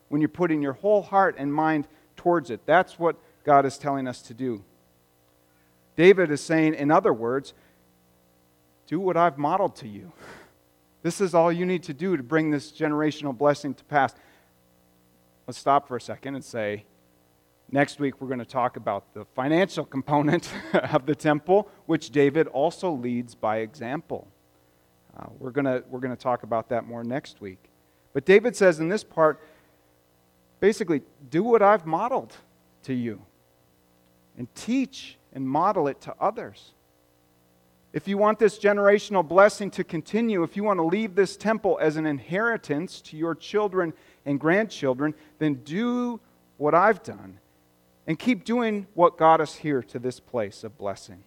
when 0.08 0.20
you're 0.20 0.30
putting 0.30 0.64
your 0.64 0.74
whole 0.74 1.04
heart 1.04 1.36
and 1.38 1.54
mind 1.54 1.88
towards 2.16 2.50
it. 2.50 2.62
That's 2.66 2.98
what 2.98 3.18
God 3.44 3.68
is 3.68 3.78
telling 3.78 4.08
us 4.08 4.24
to 4.24 4.34
do. 4.34 4.64
David 6.00 6.32
is 6.32 6.39
saying, 6.39 6.75
in 6.75 6.91
other 6.91 7.12
words, 7.12 7.53
do 8.88 9.01
what 9.01 9.18
I've 9.18 9.38
modeled 9.38 9.75
to 9.75 9.88
you. 9.89 10.13
This 11.01 11.20
is 11.20 11.36
all 11.36 11.51
you 11.51 11.65
need 11.65 11.84
to 11.84 11.94
do 11.94 12.15
to 12.15 12.24
bring 12.24 12.51
this 12.51 12.72
generational 12.72 13.38
blessing 13.38 13.74
to 13.74 13.84
pass. 13.84 14.15
Let's 15.46 15.60
stop 15.60 15.89
for 15.89 15.98
a 15.98 16.01
second 16.01 16.36
and 16.36 16.44
say, 16.46 16.86
next 17.70 18.00
week 18.00 18.22
we're 18.22 18.29
going 18.29 18.39
to 18.39 18.46
talk 18.46 18.77
about 18.77 19.13
the 19.13 19.25
financial 19.36 19.84
component 19.84 20.50
of 20.74 21.06
the 21.06 21.15
temple, 21.15 21.68
which 21.86 22.12
David 22.12 22.48
also 22.48 22.91
leads 22.91 23.36
by 23.36 23.58
example. 23.58 24.25
Uh, 25.18 25.25
we're 25.38 25.51
going 25.51 25.65
to 25.65 25.84
we're 25.89 26.00
going 26.00 26.15
to 26.15 26.24
talk 26.24 26.44
about 26.44 26.70
that 26.70 26.88
more 26.88 27.03
next 27.03 27.41
week. 27.41 27.65
But 28.13 28.24
David 28.24 28.56
says 28.56 28.79
in 28.79 28.88
this 28.88 29.03
part, 29.03 29.41
basically, 30.62 31.01
do 31.29 31.44
what 31.44 31.62
I've 31.62 31.86
modeled 31.86 32.38
to 32.84 32.94
you 32.94 33.22
and 34.38 34.48
teach 34.56 35.19
and 35.39 35.48
model 35.48 35.88
it 35.88 36.01
to 36.01 36.13
others. 36.19 36.74
If 37.93 38.10
you 38.10 38.17
want 38.17 38.39
this 38.39 38.60
generational 38.60 39.25
blessing 39.25 39.72
to 39.72 39.86
continue, 39.86 40.43
if 40.43 40.58
you 40.58 40.65
want 40.65 40.79
to 40.79 40.84
leave 40.84 41.15
this 41.15 41.38
temple 41.38 41.79
as 41.81 41.96
an 41.96 42.05
inheritance 42.05 43.00
to 43.03 43.17
your 43.17 43.34
children 43.34 43.93
and 44.25 44.38
grandchildren, 44.38 45.15
then 45.39 45.55
do 45.63 46.19
what 46.58 46.75
I've 46.75 47.01
done 47.01 47.39
and 48.05 48.19
keep 48.19 48.43
doing 48.43 48.86
what 48.93 49.17
got 49.17 49.39
us 49.39 49.55
here 49.55 49.81
to 49.81 49.98
this 49.98 50.19
place 50.19 50.65
of 50.65 50.77
blessing. 50.77 51.24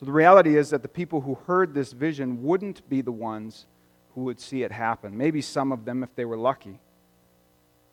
So 0.00 0.06
the 0.06 0.12
reality 0.12 0.56
is 0.56 0.70
that 0.70 0.80
the 0.80 0.88
people 0.88 1.20
who 1.20 1.34
heard 1.46 1.74
this 1.74 1.92
vision 1.92 2.42
wouldn't 2.42 2.88
be 2.88 3.02
the 3.02 3.12
ones 3.12 3.66
who 4.14 4.22
would 4.22 4.40
see 4.40 4.62
it 4.62 4.72
happen. 4.72 5.16
Maybe 5.16 5.42
some 5.42 5.72
of 5.72 5.84
them 5.84 6.02
if 6.02 6.14
they 6.16 6.24
were 6.24 6.38
lucky. 6.38 6.80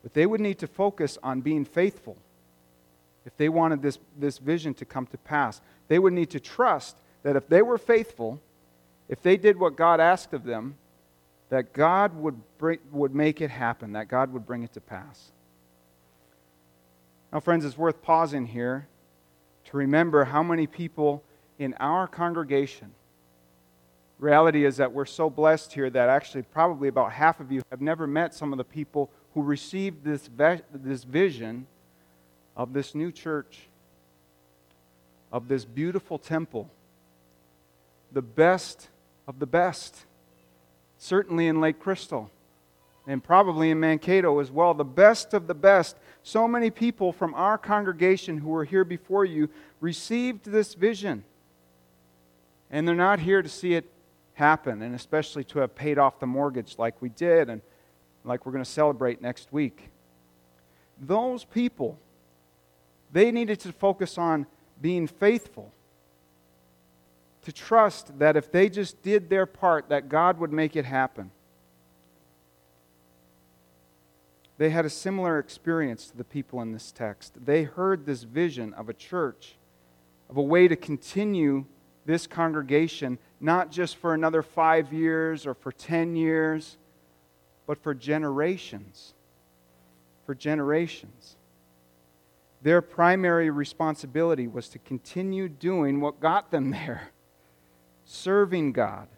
But 0.02 0.14
they 0.14 0.24
would 0.24 0.40
need 0.40 0.58
to 0.60 0.66
focus 0.66 1.18
on 1.22 1.42
being 1.42 1.66
faithful 1.66 2.16
if 3.26 3.36
they 3.36 3.48
wanted 3.48 3.82
this, 3.82 3.98
this 4.18 4.38
vision 4.38 4.74
to 4.74 4.84
come 4.84 5.06
to 5.06 5.18
pass. 5.18 5.60
They 5.88 5.98
would 5.98 6.12
need 6.12 6.30
to 6.30 6.40
trust 6.40 6.96
that 7.22 7.36
if 7.36 7.48
they 7.48 7.62
were 7.62 7.78
faithful, 7.78 8.40
if 9.08 9.22
they 9.22 9.36
did 9.36 9.58
what 9.58 9.76
God 9.76 10.00
asked 10.00 10.32
of 10.32 10.44
them, 10.44 10.76
that 11.48 11.72
God 11.72 12.14
would, 12.16 12.40
bring, 12.58 12.78
would 12.90 13.14
make 13.14 13.40
it 13.40 13.50
happen, 13.50 13.92
that 13.92 14.08
God 14.08 14.32
would 14.32 14.46
bring 14.46 14.62
it 14.62 14.72
to 14.74 14.80
pass. 14.80 15.32
Now, 17.32 17.40
friends, 17.40 17.64
it's 17.64 17.78
worth 17.78 18.02
pausing 18.02 18.46
here 18.46 18.88
to 19.64 19.76
remember 19.76 20.24
how 20.24 20.42
many 20.42 20.66
people 20.66 21.22
in 21.58 21.74
our 21.80 22.06
congregation. 22.06 22.92
Reality 24.18 24.64
is 24.64 24.76
that 24.76 24.92
we're 24.92 25.04
so 25.04 25.28
blessed 25.28 25.72
here 25.72 25.90
that 25.90 26.08
actually, 26.08 26.42
probably 26.42 26.88
about 26.88 27.12
half 27.12 27.40
of 27.40 27.50
you 27.50 27.62
have 27.70 27.80
never 27.80 28.06
met 28.06 28.34
some 28.34 28.52
of 28.52 28.58
the 28.58 28.64
people 28.64 29.10
who 29.34 29.42
received 29.42 30.04
this, 30.04 30.30
this 30.72 31.04
vision 31.04 31.66
of 32.56 32.72
this 32.72 32.94
new 32.94 33.10
church, 33.10 33.68
of 35.32 35.48
this 35.48 35.64
beautiful 35.64 36.18
temple 36.18 36.70
the 38.14 38.22
best 38.22 38.88
of 39.26 39.38
the 39.40 39.46
best. 39.46 40.06
Certainly 40.96 41.48
in 41.48 41.60
Lake 41.60 41.80
Crystal 41.80 42.30
and 43.06 43.22
probably 43.22 43.70
in 43.70 43.80
Mankato 43.80 44.38
as 44.38 44.50
well. 44.50 44.72
The 44.72 44.84
best 44.84 45.34
of 45.34 45.46
the 45.46 45.54
best. 45.54 45.96
So 46.22 46.48
many 46.48 46.70
people 46.70 47.12
from 47.12 47.34
our 47.34 47.58
congregation 47.58 48.38
who 48.38 48.48
were 48.48 48.64
here 48.64 48.84
before 48.84 49.26
you 49.26 49.50
received 49.80 50.46
this 50.46 50.72
vision. 50.72 51.24
And 52.70 52.88
they're 52.88 52.94
not 52.94 53.20
here 53.20 53.42
to 53.42 53.48
see 53.48 53.74
it 53.74 53.90
happen, 54.32 54.80
and 54.82 54.94
especially 54.94 55.44
to 55.44 55.58
have 55.58 55.74
paid 55.74 55.98
off 55.98 56.18
the 56.18 56.26
mortgage 56.26 56.76
like 56.78 57.00
we 57.02 57.08
did 57.10 57.50
and 57.50 57.60
like 58.24 58.46
we're 58.46 58.52
going 58.52 58.64
to 58.64 58.70
celebrate 58.70 59.20
next 59.20 59.52
week. 59.52 59.90
Those 60.98 61.44
people, 61.44 61.98
they 63.14 63.30
needed 63.30 63.60
to 63.60 63.72
focus 63.72 64.18
on 64.18 64.44
being 64.82 65.06
faithful 65.06 65.72
to 67.42 67.52
trust 67.52 68.18
that 68.18 68.36
if 68.36 68.50
they 68.50 68.68
just 68.68 69.02
did 69.02 69.30
their 69.30 69.46
part, 69.46 69.88
that 69.88 70.08
God 70.08 70.38
would 70.40 70.52
make 70.52 70.74
it 70.74 70.84
happen. 70.84 71.30
They 74.58 74.70
had 74.70 74.84
a 74.84 74.90
similar 74.90 75.38
experience 75.38 76.08
to 76.08 76.16
the 76.16 76.24
people 76.24 76.60
in 76.60 76.72
this 76.72 76.90
text. 76.90 77.44
They 77.44 77.62
heard 77.62 78.04
this 78.04 78.24
vision 78.24 78.74
of 78.74 78.88
a 78.88 78.94
church, 78.94 79.54
of 80.28 80.36
a 80.36 80.42
way 80.42 80.66
to 80.66 80.74
continue 80.74 81.66
this 82.06 82.26
congregation, 82.26 83.18
not 83.40 83.70
just 83.70 83.96
for 83.96 84.12
another 84.12 84.42
five 84.42 84.92
years 84.92 85.46
or 85.46 85.54
for 85.54 85.70
10 85.70 86.16
years, 86.16 86.78
but 87.66 87.78
for 87.78 87.94
generations. 87.94 89.14
For 90.26 90.34
generations. 90.34 91.36
Their 92.64 92.80
primary 92.80 93.50
responsibility 93.50 94.46
was 94.48 94.70
to 94.70 94.78
continue 94.78 95.50
doing 95.50 96.00
what 96.00 96.18
got 96.18 96.50
them 96.50 96.70
there 96.70 97.10
serving 98.06 98.72
God, 98.72 99.08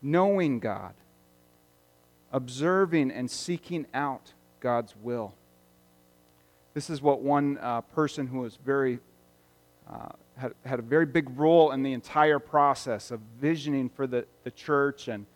knowing 0.00 0.60
God, 0.60 0.94
observing 2.32 3.10
and 3.10 3.28
seeking 3.28 3.86
out 3.92 4.34
God's 4.60 4.94
will. 5.02 5.34
This 6.74 6.90
is 6.90 7.02
what 7.02 7.22
one 7.22 7.58
uh, 7.60 7.80
person 7.80 8.28
who 8.28 8.40
was 8.40 8.56
very 8.64 9.00
uh, 9.90 10.10
had, 10.36 10.54
had 10.64 10.78
a 10.78 10.82
very 10.82 11.06
big 11.06 11.36
role 11.36 11.72
in 11.72 11.82
the 11.82 11.92
entire 11.92 12.38
process 12.38 13.10
of 13.10 13.18
visioning 13.40 13.88
for 13.88 14.06
the, 14.06 14.24
the 14.44 14.52
church 14.52 15.08
and, 15.08 15.26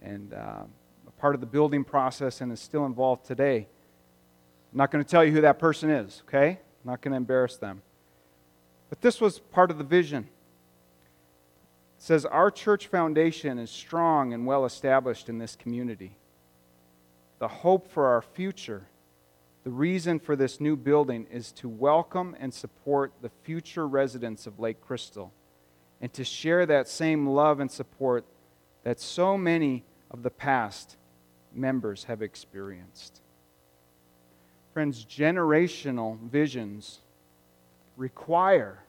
and 0.00 0.32
uh, 0.32 0.62
a 1.06 1.10
part 1.18 1.34
of 1.34 1.42
the 1.42 1.46
building 1.46 1.84
process 1.84 2.40
and 2.40 2.50
is 2.50 2.60
still 2.60 2.86
involved 2.86 3.26
today. 3.26 3.68
I'm 4.76 4.80
not 4.80 4.90
going 4.90 5.02
to 5.02 5.10
tell 5.10 5.24
you 5.24 5.32
who 5.32 5.40
that 5.40 5.58
person 5.58 5.88
is, 5.88 6.22
okay? 6.28 6.50
I'm 6.50 6.90
not 6.90 7.00
going 7.00 7.12
to 7.12 7.16
embarrass 7.16 7.56
them. 7.56 7.80
But 8.90 9.00
this 9.00 9.22
was 9.22 9.38
part 9.38 9.70
of 9.70 9.78
the 9.78 9.84
vision 9.84 10.24
It 11.96 12.02
says 12.02 12.26
our 12.26 12.50
church 12.50 12.88
foundation 12.88 13.58
is 13.58 13.70
strong 13.70 14.34
and 14.34 14.44
well 14.44 14.66
established 14.66 15.30
in 15.30 15.38
this 15.38 15.56
community. 15.56 16.18
The 17.38 17.48
hope 17.48 17.90
for 17.90 18.08
our 18.08 18.20
future, 18.20 18.86
the 19.64 19.70
reason 19.70 20.20
for 20.20 20.36
this 20.36 20.60
new 20.60 20.76
building 20.76 21.26
is 21.32 21.52
to 21.52 21.70
welcome 21.70 22.36
and 22.38 22.52
support 22.52 23.14
the 23.22 23.30
future 23.44 23.88
residents 23.88 24.46
of 24.46 24.60
Lake 24.60 24.82
Crystal 24.82 25.32
and 26.02 26.12
to 26.12 26.22
share 26.22 26.66
that 26.66 26.86
same 26.86 27.26
love 27.26 27.60
and 27.60 27.70
support 27.70 28.26
that 28.84 29.00
so 29.00 29.38
many 29.38 29.84
of 30.10 30.22
the 30.22 30.28
past 30.28 30.98
members 31.54 32.04
have 32.04 32.20
experienced. 32.20 33.22
Friends, 34.76 35.06
generational 35.06 36.18
visions 36.18 36.98
require 37.96 38.80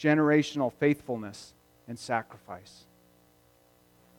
generational 0.00 0.72
faithfulness 0.72 1.52
and 1.86 1.98
sacrifice. 1.98 2.86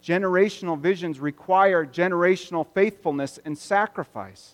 Generational 0.04 0.80
visions 0.80 1.20
require 1.20 1.84
generational 1.84 2.68
faithfulness 2.76 3.40
and 3.44 3.58
sacrifice. 3.58 4.54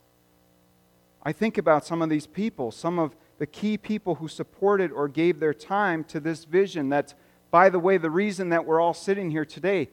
I 1.21 1.33
think 1.33 1.57
about 1.57 1.85
some 1.85 2.01
of 2.01 2.07
these 2.07 2.25
people, 2.25 2.71
some 2.71 2.97
of 2.97 3.13
the 3.37 3.45
key 3.45 3.77
people 3.77 4.15
who 4.15 4.29
supported 4.29 4.93
or 4.93 5.09
gave 5.09 5.41
their 5.41 5.53
time 5.53 6.05
to 6.05 6.21
this 6.21 6.45
vision. 6.45 6.87
That's, 6.87 7.15
by 7.51 7.67
the 7.67 7.79
way, 7.79 7.97
the 7.97 8.09
reason 8.09 8.47
that 8.47 8.65
we're 8.65 8.79
all 8.79 8.93
sitting 8.93 9.29
here 9.29 9.43
today. 9.43 9.89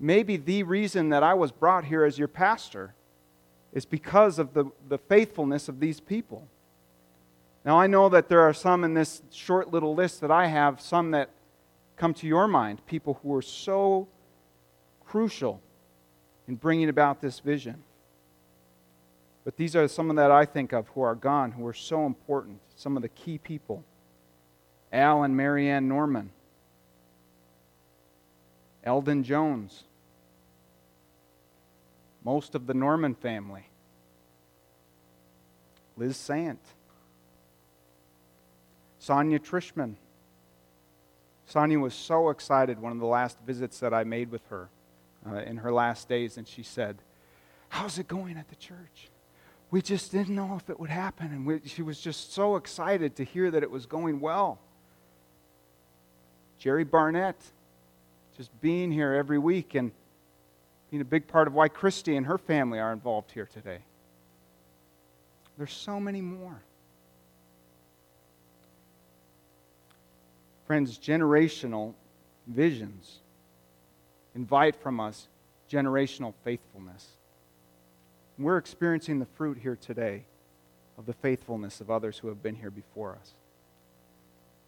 Maybe 0.00 0.38
the 0.38 0.62
reason 0.62 1.10
that 1.10 1.22
I 1.22 1.34
was 1.34 1.52
brought 1.52 1.84
here 1.84 2.04
as 2.06 2.18
your 2.18 2.26
pastor 2.26 2.94
is 3.76 3.84
because 3.84 4.38
of 4.38 4.54
the, 4.54 4.64
the 4.88 4.96
faithfulness 4.96 5.68
of 5.68 5.80
these 5.80 6.00
people. 6.00 6.48
Now, 7.62 7.78
I 7.78 7.86
know 7.86 8.08
that 8.08 8.30
there 8.30 8.40
are 8.40 8.54
some 8.54 8.84
in 8.84 8.94
this 8.94 9.20
short 9.30 9.70
little 9.70 9.94
list 9.94 10.22
that 10.22 10.30
I 10.30 10.46
have, 10.46 10.80
some 10.80 11.10
that 11.10 11.28
come 11.98 12.14
to 12.14 12.26
your 12.26 12.48
mind 12.48 12.84
people 12.86 13.20
who 13.22 13.34
are 13.34 13.42
so 13.42 14.08
crucial 15.04 15.60
in 16.48 16.54
bringing 16.54 16.88
about 16.88 17.20
this 17.20 17.40
vision? 17.40 17.82
But 19.44 19.58
these 19.58 19.76
are 19.76 19.86
some 19.88 20.08
of 20.08 20.16
that 20.16 20.30
I 20.30 20.46
think 20.46 20.72
of 20.72 20.88
who 20.88 21.02
are 21.02 21.14
gone, 21.14 21.52
who 21.52 21.66
are 21.66 21.74
so 21.74 22.06
important, 22.06 22.60
some 22.76 22.96
of 22.96 23.02
the 23.02 23.10
key 23.10 23.36
people. 23.36 23.84
Al 24.90 25.22
and 25.22 25.36
Marianne 25.36 25.86
Norman, 25.86 26.30
Eldon 28.82 29.22
Jones, 29.22 29.84
most 32.26 32.56
of 32.56 32.66
the 32.66 32.74
Norman 32.74 33.14
family, 33.14 33.68
Liz 35.96 36.16
Sant. 36.16 36.58
Sonia 38.98 39.38
Trishman. 39.38 39.94
Sonia 41.46 41.78
was 41.78 41.94
so 41.94 42.30
excited 42.30 42.80
one 42.80 42.90
of 42.90 42.98
the 42.98 43.06
last 43.06 43.38
visits 43.46 43.78
that 43.78 43.94
I 43.94 44.02
made 44.02 44.32
with 44.32 44.44
her 44.48 44.68
uh, 45.24 45.36
in 45.36 45.58
her 45.58 45.72
last 45.72 46.08
days, 46.08 46.36
and 46.36 46.48
she 46.48 46.64
said, 46.64 46.96
How's 47.68 47.96
it 47.96 48.08
going 48.08 48.36
at 48.36 48.48
the 48.48 48.56
church? 48.56 49.08
We 49.70 49.80
just 49.80 50.10
didn't 50.10 50.34
know 50.34 50.56
if 50.56 50.68
it 50.68 50.80
would 50.80 50.90
happen, 50.90 51.28
and 51.28 51.46
we, 51.46 51.60
she 51.64 51.82
was 51.82 52.00
just 52.00 52.32
so 52.32 52.56
excited 52.56 53.14
to 53.16 53.24
hear 53.24 53.52
that 53.52 53.62
it 53.62 53.70
was 53.70 53.86
going 53.86 54.18
well. 54.18 54.58
Jerry 56.58 56.82
Barnett, 56.82 57.36
just 58.36 58.50
being 58.60 58.90
here 58.90 59.12
every 59.12 59.38
week 59.38 59.76
and 59.76 59.92
being 60.90 61.00
a 61.00 61.04
big 61.04 61.26
part 61.26 61.48
of 61.48 61.54
why 61.54 61.68
Christy 61.68 62.16
and 62.16 62.26
her 62.26 62.38
family 62.38 62.78
are 62.78 62.92
involved 62.92 63.32
here 63.32 63.46
today. 63.46 63.78
There's 65.56 65.72
so 65.72 65.98
many 65.98 66.20
more. 66.20 66.62
Friends, 70.66 70.98
generational 70.98 71.94
visions 72.46 73.20
invite 74.34 74.76
from 74.76 75.00
us 75.00 75.28
generational 75.70 76.34
faithfulness. 76.44 77.08
We're 78.38 78.58
experiencing 78.58 79.18
the 79.18 79.26
fruit 79.26 79.58
here 79.58 79.76
today 79.76 80.24
of 80.98 81.06
the 81.06 81.12
faithfulness 81.14 81.80
of 81.80 81.90
others 81.90 82.18
who 82.18 82.28
have 82.28 82.42
been 82.42 82.54
here 82.54 82.70
before 82.70 83.16
us. 83.20 83.34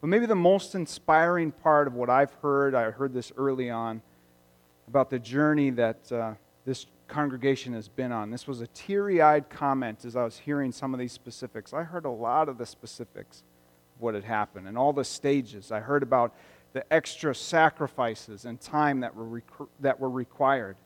But 0.00 0.08
maybe 0.08 0.26
the 0.26 0.34
most 0.34 0.74
inspiring 0.74 1.52
part 1.52 1.86
of 1.86 1.94
what 1.94 2.08
I've 2.08 2.32
heard, 2.34 2.74
I 2.74 2.90
heard 2.90 3.12
this 3.12 3.32
early 3.36 3.70
on, 3.70 4.00
about 4.88 5.10
the 5.10 5.18
journey 5.18 5.68
that 5.68 6.10
uh, 6.10 6.32
this 6.64 6.86
congregation 7.08 7.74
has 7.74 7.88
been 7.88 8.10
on. 8.10 8.30
This 8.30 8.46
was 8.46 8.62
a 8.62 8.66
teary 8.68 9.20
eyed 9.20 9.50
comment 9.50 10.06
as 10.06 10.16
I 10.16 10.24
was 10.24 10.38
hearing 10.38 10.72
some 10.72 10.94
of 10.94 11.00
these 11.00 11.12
specifics. 11.12 11.74
I 11.74 11.82
heard 11.82 12.06
a 12.06 12.10
lot 12.10 12.48
of 12.48 12.56
the 12.56 12.64
specifics 12.64 13.42
of 13.94 14.00
what 14.00 14.14
had 14.14 14.24
happened 14.24 14.66
and 14.66 14.78
all 14.78 14.94
the 14.94 15.04
stages. 15.04 15.70
I 15.70 15.80
heard 15.80 16.02
about 16.02 16.34
the 16.72 16.90
extra 16.90 17.34
sacrifices 17.34 18.46
and 18.46 18.58
time 18.58 19.00
that 19.00 19.14
were, 19.14 19.24
rec- 19.24 19.68
that 19.80 20.00
were 20.00 20.08
required. 20.08 20.76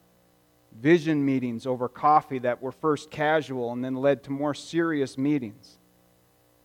Vision 0.80 1.24
meetings 1.24 1.64
over 1.64 1.88
coffee 1.88 2.40
that 2.40 2.60
were 2.60 2.72
first 2.72 3.08
casual 3.08 3.72
and 3.72 3.84
then 3.84 3.94
led 3.94 4.24
to 4.24 4.32
more 4.32 4.54
serious 4.54 5.16
meetings. 5.16 5.78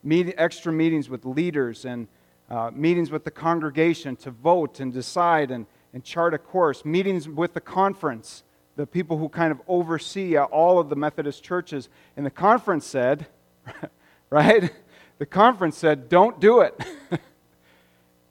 Meet- 0.01 0.33
extra 0.37 0.73
meetings 0.73 1.07
with 1.07 1.23
leaders 1.23 1.85
and 1.85 2.07
uh, 2.49 2.71
meetings 2.73 3.11
with 3.11 3.25
the 3.25 3.31
congregation 3.31 4.15
to 4.15 4.31
vote 4.31 4.79
and 4.79 4.91
decide 4.91 5.51
and, 5.51 5.67
and 5.97 6.03
chart 6.03 6.35
a 6.35 6.37
course, 6.37 6.85
meetings 6.85 7.27
with 7.27 7.55
the 7.55 7.59
conference, 7.59 8.43
the 8.75 8.85
people 8.85 9.17
who 9.17 9.27
kind 9.27 9.51
of 9.51 9.59
oversee 9.67 10.37
uh, 10.37 10.43
all 10.43 10.77
of 10.77 10.89
the 10.89 10.95
Methodist 10.95 11.43
churches. 11.43 11.89
And 12.15 12.23
the 12.23 12.29
conference 12.29 12.85
said, 12.85 13.25
right? 14.29 14.71
The 15.17 15.25
conference 15.25 15.75
said, 15.75 16.07
don't 16.07 16.39
do 16.39 16.61
it. 16.61 16.79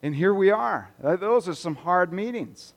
and 0.01 0.15
here 0.15 0.33
we 0.33 0.49
are. 0.49 0.91
Those 0.97 1.49
are 1.49 1.55
some 1.55 1.75
hard 1.75 2.13
meetings. 2.13 2.73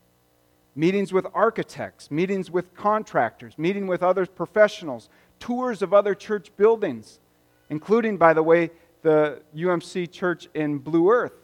Meetings 0.74 1.12
with 1.12 1.24
architects, 1.34 2.10
meetings 2.10 2.50
with 2.50 2.74
contractors, 2.74 3.56
meeting 3.56 3.86
with 3.86 4.02
other 4.02 4.26
professionals, 4.26 5.08
tours 5.38 5.82
of 5.82 5.94
other 5.94 6.16
church 6.16 6.50
buildings, 6.56 7.20
including, 7.68 8.16
by 8.16 8.34
the 8.34 8.42
way, 8.42 8.70
the 9.02 9.40
UMC 9.54 10.10
church 10.10 10.48
in 10.52 10.78
Blue 10.78 11.12
Earth, 11.12 11.39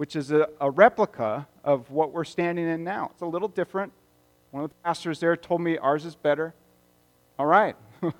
which 0.00 0.16
is 0.16 0.30
a, 0.30 0.48
a, 0.62 0.70
replica 0.70 1.46
of 1.62 1.90
what 1.90 2.10
we're 2.10 2.24
standing 2.24 2.66
in 2.66 2.82
now. 2.82 3.10
It's 3.12 3.20
a 3.20 3.26
little 3.26 3.48
different. 3.48 3.92
One 4.50 4.64
of 4.64 4.70
the 4.70 4.76
pastors 4.82 5.20
there 5.20 5.36
told 5.36 5.60
me 5.60 5.76
ours 5.76 6.06
is 6.06 6.14
better. 6.14 6.54
All 7.38 7.44
right. 7.44 7.76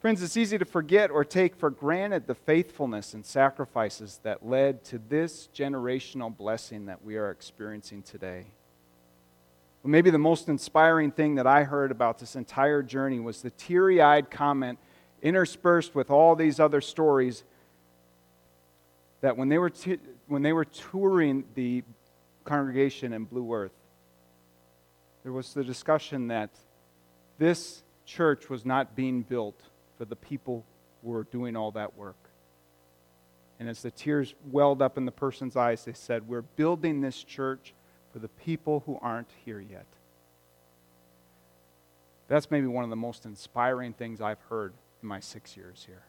Friends, 0.00 0.22
it's 0.22 0.38
easy 0.38 0.56
to 0.56 0.64
forget 0.64 1.10
or 1.10 1.26
take 1.26 1.54
for 1.54 1.68
granted 1.68 2.26
the 2.26 2.34
faithfulness 2.34 3.12
and 3.12 3.22
sacrifices 3.22 4.18
that 4.22 4.46
led 4.46 4.82
to 4.84 4.98
this 5.10 5.50
generational 5.54 6.34
blessing 6.34 6.86
that 6.86 7.04
we 7.04 7.16
are 7.16 7.30
experiencing 7.30 8.02
today. 8.02 8.46
Well, 9.82 9.90
maybe 9.90 10.08
the 10.08 10.16
most 10.16 10.48
inspiring 10.48 11.10
thing 11.10 11.34
that 11.34 11.46
I 11.46 11.64
heard 11.64 11.90
about 11.90 12.18
this 12.18 12.34
entire 12.34 12.82
journey 12.82 13.20
was 13.20 13.42
the 13.42 13.50
teary 13.50 14.00
eyed 14.00 14.30
comment 14.30 14.78
interspersed 15.20 15.94
with 15.94 16.10
all 16.10 16.34
these 16.34 16.58
other 16.58 16.80
stories 16.80 17.44
that 19.24 19.38
when 19.38 19.48
they 19.48 19.56
were, 19.56 19.70
t- 19.70 19.96
when 20.26 20.42
they 20.42 20.52
were 20.52 20.66
touring 20.66 21.44
the 21.54 21.82
congregation 22.44 23.14
in 23.14 23.24
Blue 23.24 23.54
Earth, 23.54 23.72
there 25.22 25.32
was 25.32 25.54
the 25.54 25.64
discussion 25.64 26.28
that 26.28 26.50
this 27.38 27.82
church 28.04 28.50
was 28.50 28.66
not 28.66 28.94
being 28.94 29.22
built 29.22 29.58
for 29.96 30.04
the 30.04 30.14
people 30.14 30.66
who 31.00 31.08
were 31.08 31.24
doing 31.24 31.56
all 31.56 31.70
that 31.70 31.96
work. 31.96 32.18
And 33.58 33.66
as 33.66 33.80
the 33.80 33.90
tears 33.90 34.34
welled 34.44 34.82
up 34.82 34.98
in 34.98 35.06
the 35.06 35.10
person's 35.10 35.56
eyes, 35.56 35.86
they 35.86 35.94
said, 35.94 36.28
We're 36.28 36.42
building 36.42 37.00
this 37.00 37.24
church 37.24 37.72
for 38.12 38.18
the 38.18 38.28
people 38.28 38.82
who 38.84 38.98
aren't 39.00 39.30
here 39.46 39.58
yet. 39.58 39.86
That's 42.28 42.50
maybe 42.50 42.66
one 42.66 42.84
of 42.84 42.90
the 42.90 42.96
most 42.96 43.24
inspiring 43.24 43.94
things 43.94 44.20
I've 44.20 44.42
heard 44.50 44.74
in 45.00 45.08
my 45.08 45.20
six 45.20 45.56
years 45.56 45.82
here. 45.86 46.02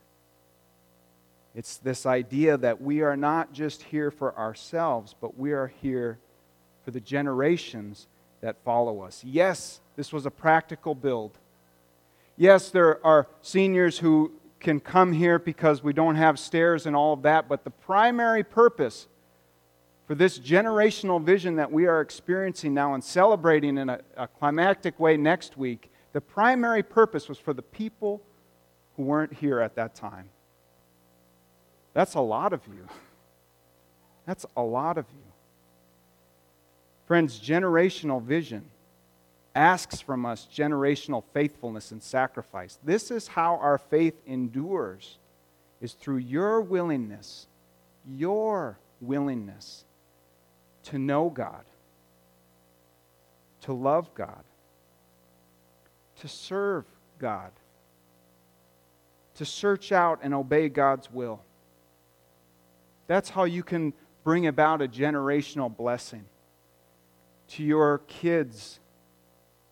It's 1.56 1.78
this 1.78 2.06
idea 2.06 2.58
that 2.58 2.82
we 2.82 3.02
are 3.02 3.16
not 3.16 3.54
just 3.54 3.84
here 3.84 4.12
for 4.12 4.38
ourselves, 4.38 5.16
but 5.20 5.38
we 5.38 5.54
are 5.54 5.68
here 5.68 6.20
for 6.84 6.92
the 6.92 7.00
generations 7.00 8.08
that 8.42 8.58
follow 8.66 9.02
us. 9.02 9.24
Yes, 9.24 9.80
this 9.96 10.12
was 10.12 10.26
a 10.26 10.32
practical 10.32 10.94
build. 10.94 11.38
Yes, 12.36 12.70
there 12.70 13.04
are 13.06 13.28
seniors 13.42 14.00
who 14.00 14.34
can 14.60 14.82
come 14.82 15.14
here 15.14 15.40
because 15.40 15.82
we 15.82 15.94
don't 15.94 16.16
have 16.16 16.38
stairs 16.38 16.86
and 16.86 16.96
all 16.96 17.14
of 17.14 17.22
that, 17.22 17.48
but 17.48 17.64
the 17.64 17.70
primary 17.70 18.44
purpose 18.44 19.08
for 20.08 20.16
this 20.16 20.38
generational 20.38 21.24
vision 21.24 21.56
that 21.56 21.72
we 21.72 21.88
are 21.88 22.02
experiencing 22.02 22.74
now 22.74 22.94
and 22.94 23.04
celebrating 23.04 23.78
in 23.78 23.90
a, 23.90 24.00
a, 24.18 24.28
climactic 24.28 25.00
way 25.00 25.18
next 25.18 25.58
week, 25.58 25.92
the 26.14 26.22
primary 26.22 26.84
purpose 26.84 27.28
was 27.28 27.40
for 27.40 27.54
the 27.54 27.62
people 27.62 28.22
who 28.98 29.04
weren't 29.04 29.34
here 29.34 29.60
at 29.60 29.76
that 29.76 29.96
time. 29.96 30.30
That's 31.96 32.16
a 32.16 32.22
lot 32.22 32.52
of 32.52 32.60
you. 32.68 32.88
That's 34.28 34.46
a 34.58 34.62
lot 34.62 34.98
of 34.98 35.06
you. 35.16 35.32
Friends, 37.08 37.40
generational 37.40 38.22
vision 38.22 38.66
asks 39.56 40.02
from 40.02 40.26
us 40.26 40.46
generational 40.54 41.24
faithfulness 41.34 41.92
and 41.92 42.04
sacrifice. 42.04 42.78
This 42.84 43.12
is 43.12 43.30
how 43.30 43.56
our 43.56 43.78
faith 43.78 44.16
endures 44.28 45.18
is 45.80 45.94
through 45.94 46.18
your 46.18 46.60
willingness, 46.60 47.48
your 48.06 48.78
willingness 49.00 49.86
to 50.84 51.00
know 51.00 51.30
God, 51.30 51.64
to 53.62 53.72
love 53.72 54.14
God, 54.14 54.44
to 56.20 56.28
serve 56.28 56.84
God, 57.20 57.52
to 59.36 59.46
search 59.46 59.94
out 59.94 60.20
and 60.24 60.34
obey 60.34 60.68
God's 60.68 61.10
will. 61.10 61.40
That's 63.08 63.30
how 63.30 63.44
you 63.44 63.64
can 63.64 63.94
bring 64.24 64.48
about 64.48 64.82
a 64.82 64.88
generational 64.88 65.76
blessing 65.76 66.26
to 67.50 67.64
your 67.64 68.00
kids, 68.08 68.80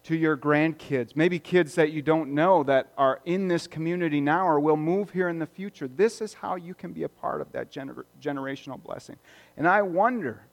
to 0.04 0.16
your 0.16 0.38
grandkids, 0.38 1.16
maybe 1.16 1.40
kids 1.40 1.76
that 1.76 1.92
you 1.92 2.02
don't 2.02 2.34
know 2.34 2.64
that 2.64 2.92
are 2.98 3.20
in 3.26 3.48
this 3.48 3.66
community 3.66 4.22
now 4.22 4.48
or 4.48 4.60
will 4.60 4.78
move 4.78 5.10
here 5.10 5.30
in 5.30 5.40
the 5.40 5.48
future. 5.48 5.88
This 5.88 6.22
is 6.22 6.36
how 6.36 6.56
you 6.56 6.74
can 6.76 6.94
be 6.94 7.04
a 7.04 7.10
part 7.10 7.42
of 7.42 7.52
that 7.54 7.72
gener- 7.72 8.06
generational 8.22 8.82
blessing. 8.82 9.18
And 9.58 9.68
I 9.68 9.82
wonder 9.82 10.44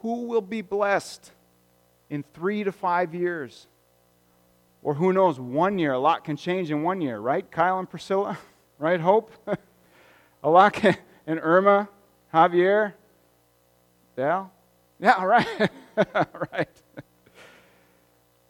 who 0.00 0.26
will 0.26 0.40
be 0.40 0.62
blessed 0.62 1.30
in 2.10 2.24
three 2.34 2.64
to 2.64 2.72
five 2.72 3.14
years? 3.14 3.66
Or 4.82 4.94
who 4.94 5.12
knows, 5.12 5.40
one 5.40 5.78
year. 5.78 5.92
A 5.92 5.98
lot 5.98 6.24
can 6.24 6.36
change 6.36 6.70
in 6.70 6.82
one 6.82 7.00
year, 7.00 7.18
right, 7.18 7.48
Kyle 7.50 7.78
and 7.78 7.88
Priscilla? 7.88 8.38
Right, 8.78 9.00
Hope? 9.00 9.30
a 10.44 10.50
lot 10.50 10.74
can, 10.74 10.98
and 11.26 11.40
Irma, 11.42 11.88
Javier, 12.32 12.92
Dal? 14.16 14.50
Yeah, 14.98 15.22
right. 15.24 15.70
right. 16.52 16.68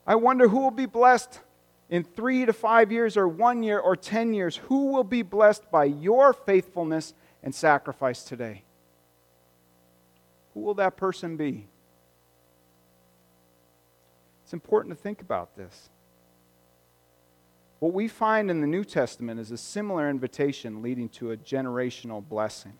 I 0.06 0.14
wonder 0.14 0.48
who 0.48 0.60
will 0.60 0.70
be 0.70 0.86
blessed 0.86 1.40
in 1.88 2.04
three 2.04 2.46
to 2.46 2.52
five 2.52 2.92
years, 2.92 3.16
or 3.16 3.28
one 3.28 3.62
year, 3.62 3.78
or 3.78 3.96
ten 3.96 4.32
years. 4.32 4.56
Who 4.56 4.92
will 4.92 5.04
be 5.04 5.22
blessed 5.22 5.70
by 5.70 5.84
your 5.84 6.32
faithfulness 6.32 7.14
and 7.42 7.54
sacrifice 7.54 8.22
today? 8.22 8.62
Who 10.54 10.60
will 10.60 10.74
that 10.74 10.96
person 10.96 11.36
be? 11.36 11.66
It's 14.44 14.52
important 14.52 14.96
to 14.96 15.02
think 15.02 15.20
about 15.20 15.56
this. 15.56 15.90
What 17.86 17.94
we 17.94 18.08
find 18.08 18.50
in 18.50 18.60
the 18.60 18.66
New 18.66 18.82
Testament 18.82 19.38
is 19.38 19.52
a 19.52 19.56
similar 19.56 20.10
invitation 20.10 20.82
leading 20.82 21.08
to 21.10 21.30
a 21.30 21.36
generational 21.36 22.20
blessing 22.20 22.72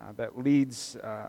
uh, 0.00 0.12
that 0.16 0.38
leads, 0.38 0.96
uh, 0.96 1.28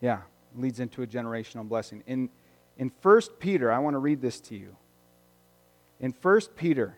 yeah, 0.00 0.20
leads 0.56 0.80
into 0.80 1.02
a 1.02 1.06
generational 1.06 1.68
blessing. 1.68 2.02
In, 2.06 2.30
in 2.78 2.90
1 3.02 3.20
Peter, 3.40 3.70
I 3.70 3.78
want 3.78 3.92
to 3.92 3.98
read 3.98 4.22
this 4.22 4.40
to 4.40 4.56
you. 4.56 4.74
In 6.00 6.14
1 6.22 6.40
Peter 6.56 6.96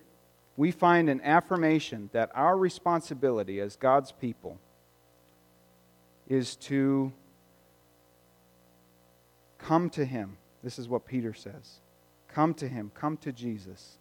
we 0.57 0.71
find 0.71 1.11
an 1.11 1.21
affirmation 1.23 2.09
that 2.13 2.31
our 2.37 2.57
responsibility 2.57 3.59
as 3.59 3.75
God's 3.75 4.13
people 4.13 4.61
is 6.29 6.55
to 6.55 7.13
come 9.59 9.91
to 9.91 10.05
Him. 10.05 10.37
This 10.63 10.79
is 10.79 10.89
what 10.89 11.05
Peter 11.05 11.35
says 11.35 11.81
Come 12.35 12.55
to 12.55 12.69
Him, 12.69 12.91
come 12.95 13.17
to 13.19 13.33
Jesus, 13.33 13.99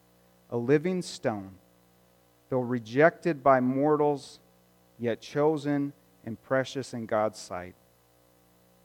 a 0.50 0.58
living 0.58 1.02
stone, 1.02 1.56
though 2.50 2.60
rejected 2.60 3.44
by 3.44 3.60
mortals, 3.60 4.40
yet 4.98 5.22
chosen 5.22 5.94
and 6.26 6.42
precious 6.42 6.94
in 6.94 7.06
God's 7.06 7.40
sight. 7.40 7.76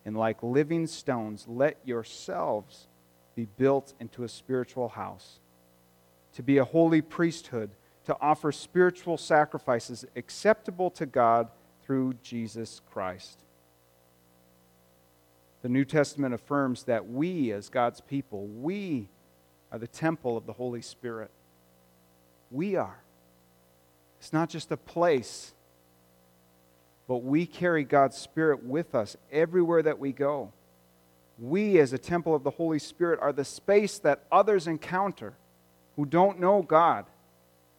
And 0.05 0.17
like 0.17 0.43
living 0.43 0.87
stones, 0.87 1.47
let 1.49 1.79
yourselves 1.85 2.89
be 3.35 3.47
built 3.57 3.95
into 4.01 4.23
a 4.23 4.29
spiritual 4.29 4.91
house 4.91 5.41
to 6.35 6.43
be 6.43 6.59
a 6.59 6.65
holy 6.65 7.01
priesthood, 7.01 7.71
to 8.05 8.17
offer 8.21 8.53
spiritual 8.53 9.17
sacrifices 9.17 10.05
acceptable 10.17 10.91
to 10.91 11.07
God 11.07 11.49
through 11.83 12.15
Jesus 12.23 12.81
Christ. 12.91 13.41
The 15.63 15.69
New 15.69 15.85
Testament 15.85 16.35
affirms 16.35 16.85
that 16.85 17.09
we, 17.09 17.53
as 17.53 17.69
God's 17.69 18.01
people, 18.01 18.47
we 18.47 19.09
are 19.75 19.79
the 19.79 19.89
temple 19.89 20.37
of 20.37 20.47
the 20.47 20.53
Holy 20.53 20.83
Spirit. 20.83 21.33
We 22.53 22.77
are. 22.77 22.97
It's 24.21 24.33
not 24.33 24.49
just 24.49 24.71
a 24.71 24.77
place, 24.77 25.53
but 27.09 27.25
we 27.25 27.45
carry 27.45 27.83
God's 27.83 28.17
Spirit 28.17 28.63
with 28.63 28.95
us 28.95 29.17
everywhere 29.33 29.83
that 29.83 29.99
we 29.99 30.13
go. 30.13 30.53
We, 31.41 31.81
as 31.81 31.93
a 31.93 31.99
temple 31.99 32.37
of 32.37 32.45
the 32.45 32.53
Holy 32.53 32.79
Spirit, 32.79 33.19
are 33.21 33.33
the 33.33 33.45
space 33.45 33.99
that 33.99 34.23
others 34.31 34.69
encounter 34.69 35.35
who 35.97 36.07
don't 36.07 36.39
know 36.39 36.63
God, 36.63 37.07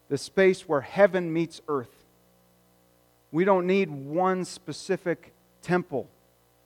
the 0.10 0.17
space 0.17 0.67
where 0.67 0.81
heaven 0.81 1.31
meets 1.31 1.62
earth. 1.69 2.03
We 3.31 3.45
don't 3.45 3.65
need 3.65 3.89
one 3.89 4.43
specific 4.43 5.31
temple 5.62 6.10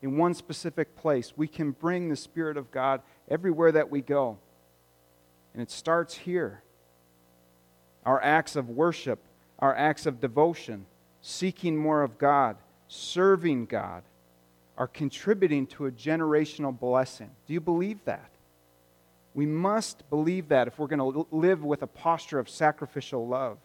in 0.01 0.17
one 0.17 0.33
specific 0.33 0.95
place. 0.95 1.33
We 1.37 1.47
can 1.47 1.69
bring 1.69 2.09
the 2.09 2.15
Spirit 2.15 2.57
of 2.57 2.71
God 2.71 3.03
everywhere 3.29 3.71
that 3.73 3.91
we 3.91 4.01
go. 4.01 4.39
And 5.53 5.61
it 5.61 5.71
starts 5.71 6.15
here. 6.15 6.61
Our 8.05 8.21
acts 8.23 8.55
of 8.55 8.69
worship, 8.69 9.19
our 9.59 9.75
acts 9.75 10.05
of 10.05 10.19
devotion, 10.19 10.85
seeking 11.21 11.77
more 11.77 12.01
of 12.01 12.17
God, 12.17 12.57
serving 12.87 13.65
God, 13.65 14.03
are 14.77 14.87
contributing 14.87 15.67
to 15.67 15.85
a 15.85 15.91
generational 15.91 16.77
blessing. 16.77 17.29
Do 17.45 17.53
you 17.53 17.59
believe 17.59 18.03
that? 18.05 18.29
We 19.33 19.45
must 19.45 20.09
believe 20.09 20.47
that 20.49 20.67
if 20.67 20.79
we're 20.79 20.87
going 20.87 21.13
to 21.13 21.27
live 21.31 21.63
with 21.63 21.83
a 21.83 21.87
posture 21.87 22.39
of 22.39 22.49
sacrificial 22.49 23.27
love. 23.27 23.57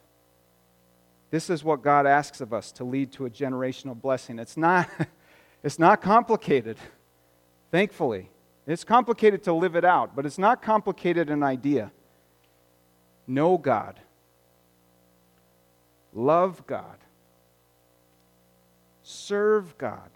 This 1.31 1.51
is 1.51 1.65
what 1.65 1.83
God 1.83 2.07
asks 2.07 2.41
of 2.41 2.53
us 2.53 2.71
to 2.73 2.85
lead 2.85 3.13
to 3.13 3.27
a 3.27 3.31
generational 3.31 4.01
blessing. 4.01 4.39
It's 4.39 4.57
not, 4.57 4.89
it's 5.63 5.79
not 5.79 6.03
complicated, 6.03 6.77
thankfully. 7.71 8.31
It's 8.67 8.85
complicated 8.85 9.43
to 9.45 9.53
live 9.53 9.77
it 9.77 9.85
out, 9.85 10.17
but 10.17 10.25
it's 10.25 10.39
not 10.39 10.63
complicated 10.63 11.29
an 11.29 11.43
idea. 11.43 11.93
Know 13.27 13.59
God, 13.59 14.01
love 16.13 16.67
God, 16.67 16.99
serve 19.03 19.77
God, 19.77 20.11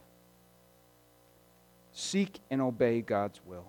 seek 1.92 2.40
and 2.50 2.60
obey 2.62 3.00
God's 3.02 3.40
will. 3.44 3.66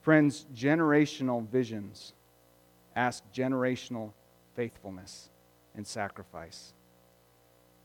Friends, 0.00 0.46
generational 0.54 1.46
visions 1.46 2.14
ask 2.96 3.22
generational 3.34 4.12
faithfulness 4.56 5.28
and 5.74 5.86
sacrifice. 5.86 6.72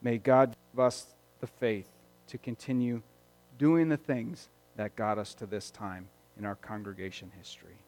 May 0.01 0.17
God 0.17 0.55
give 0.71 0.79
us 0.79 1.07
the 1.39 1.47
faith 1.47 1.89
to 2.27 2.37
continue 2.37 3.01
doing 3.57 3.89
the 3.89 3.97
things 3.97 4.49
that 4.75 4.95
got 4.95 5.17
us 5.17 5.33
to 5.35 5.45
this 5.45 5.71
time 5.71 6.09
in 6.37 6.45
our 6.45 6.55
congregation 6.55 7.31
history. 7.37 7.79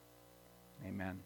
Amen. 0.86 1.20